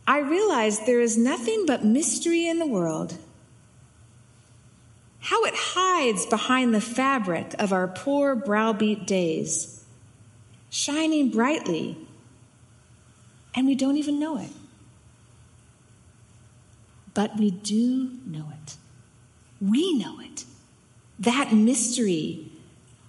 I 0.07 0.21
realize 0.21 0.81
there 0.81 1.01
is 1.01 1.19
nothing 1.19 1.65
but 1.67 1.85
mystery 1.85 2.47
in 2.47 2.59
the 2.59 2.67
world 2.67 3.19
how 5.27 5.43
it 5.45 5.55
hides 5.57 6.25
behind 6.25 6.73
the 6.73 6.81
fabric 6.81 7.53
of 7.59 7.73
our 7.73 7.89
poor 7.89 8.37
browbeat 8.37 9.09
days, 9.09 9.85
shining 10.71 11.31
brightly, 11.31 11.97
and 13.53 13.67
we 13.67 13.75
don't 13.75 13.97
even 13.97 14.21
know 14.21 14.39
it. 14.39 14.51
But 17.13 17.37
we 17.39 17.51
do 17.51 18.13
know 18.25 18.53
it. 18.63 18.77
We 19.61 19.99
know 19.99 20.21
it. 20.21 20.45
That 21.19 21.53
mystery 21.53 22.49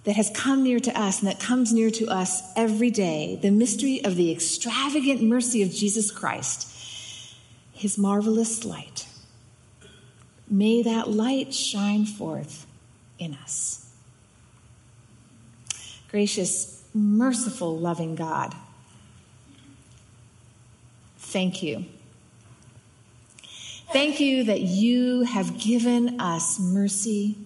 that 0.02 0.16
has 0.16 0.30
come 0.34 0.64
near 0.64 0.80
to 0.80 0.98
us 0.98 1.20
and 1.20 1.28
that 1.28 1.38
comes 1.38 1.72
near 1.72 1.90
to 1.90 2.06
us 2.08 2.42
every 2.56 2.90
day, 2.90 3.38
the 3.40 3.52
mystery 3.52 4.04
of 4.04 4.16
the 4.16 4.32
extravagant 4.32 5.22
mercy 5.22 5.62
of 5.62 5.70
Jesus 5.70 6.10
Christ, 6.10 6.67
his 7.78 7.96
marvelous 7.96 8.64
light. 8.64 9.06
May 10.50 10.82
that 10.82 11.08
light 11.08 11.54
shine 11.54 12.06
forth 12.06 12.66
in 13.18 13.34
us. 13.34 13.90
Gracious, 16.10 16.82
merciful, 16.94 17.78
loving 17.78 18.14
God, 18.14 18.54
thank 21.18 21.62
you. 21.62 21.84
Thank 23.92 24.20
you 24.20 24.44
that 24.44 24.60
you 24.60 25.22
have 25.22 25.58
given 25.58 26.20
us 26.20 26.58
mercy, 26.58 27.36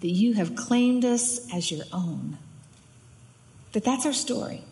that 0.00 0.10
you 0.10 0.32
have 0.34 0.56
claimed 0.56 1.04
us 1.04 1.52
as 1.52 1.70
your 1.70 1.84
own. 1.92 2.38
That 3.72 3.84
that's 3.84 4.06
our 4.06 4.12
story. 4.12 4.62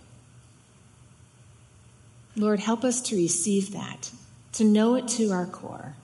Lord, 2.37 2.61
help 2.61 2.85
us 2.85 3.01
to 3.03 3.17
receive 3.17 3.73
that, 3.73 4.11
to 4.53 4.65
know 4.65 4.95
it 4.95 5.09
to 5.09 5.31
our 5.31 5.47
core. 5.47 5.95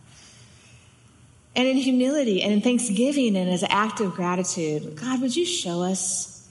And 1.55 1.67
in 1.67 1.77
humility 1.77 2.43
and 2.43 2.53
in 2.53 2.61
thanksgiving 2.61 3.37
and 3.37 3.51
as 3.51 3.63
an 3.63 3.71
act 3.71 4.01
of 4.01 4.13
gratitude, 4.13 4.97
God, 4.97 5.23
would 5.23 5.35
you 5.35 5.47
show 5.47 5.83
us 5.83 6.47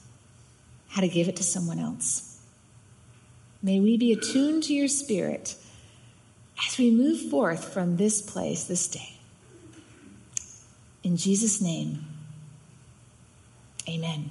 how 0.88 1.00
to 1.00 1.08
give 1.08 1.28
it 1.28 1.36
to 1.36 1.44
someone 1.44 1.78
else? 1.78 2.40
May 3.62 3.80
we 3.80 3.96
be 3.96 4.12
attuned 4.12 4.64
to 4.64 4.74
your 4.74 4.88
spirit 4.88 5.56
as 6.66 6.78
we 6.78 6.90
move 6.90 7.30
forth 7.30 7.72
from 7.72 7.96
this 7.96 8.20
place 8.20 8.64
this 8.64 8.88
day. 8.88 9.12
In 11.02 11.16
Jesus' 11.16 11.60
name, 11.60 12.04
amen. 13.88 14.30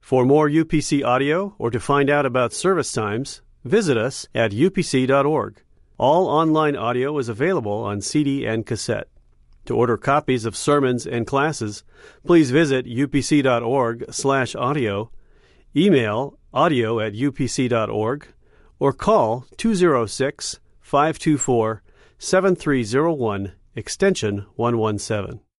For 0.00 0.24
more 0.24 0.48
UPC 0.48 1.04
audio 1.04 1.54
or 1.58 1.70
to 1.70 1.80
find 1.80 2.10
out 2.10 2.26
about 2.26 2.52
service 2.52 2.92
times, 2.92 3.40
visit 3.64 3.96
us 3.96 4.26
at 4.34 4.50
upc.org. 4.50 5.62
All 5.96 6.26
online 6.26 6.74
audio 6.76 7.16
is 7.18 7.28
available 7.28 7.84
on 7.84 8.00
CD 8.00 8.44
and 8.44 8.66
cassette. 8.66 9.06
To 9.66 9.76
order 9.76 9.96
copies 9.96 10.44
of 10.44 10.56
sermons 10.56 11.06
and 11.06 11.24
classes, 11.26 11.84
please 12.26 12.50
visit 12.50 12.84
upc.org/audio, 12.86 15.10
email 15.76 16.38
audio 16.52 17.00
at 17.00 17.14
upc.org, 17.14 18.26
or 18.78 18.92
call 18.92 19.46
206 19.56 20.60
524 20.80 21.82
7301 22.18 23.52
extension 23.76 24.46
117. 24.56 25.40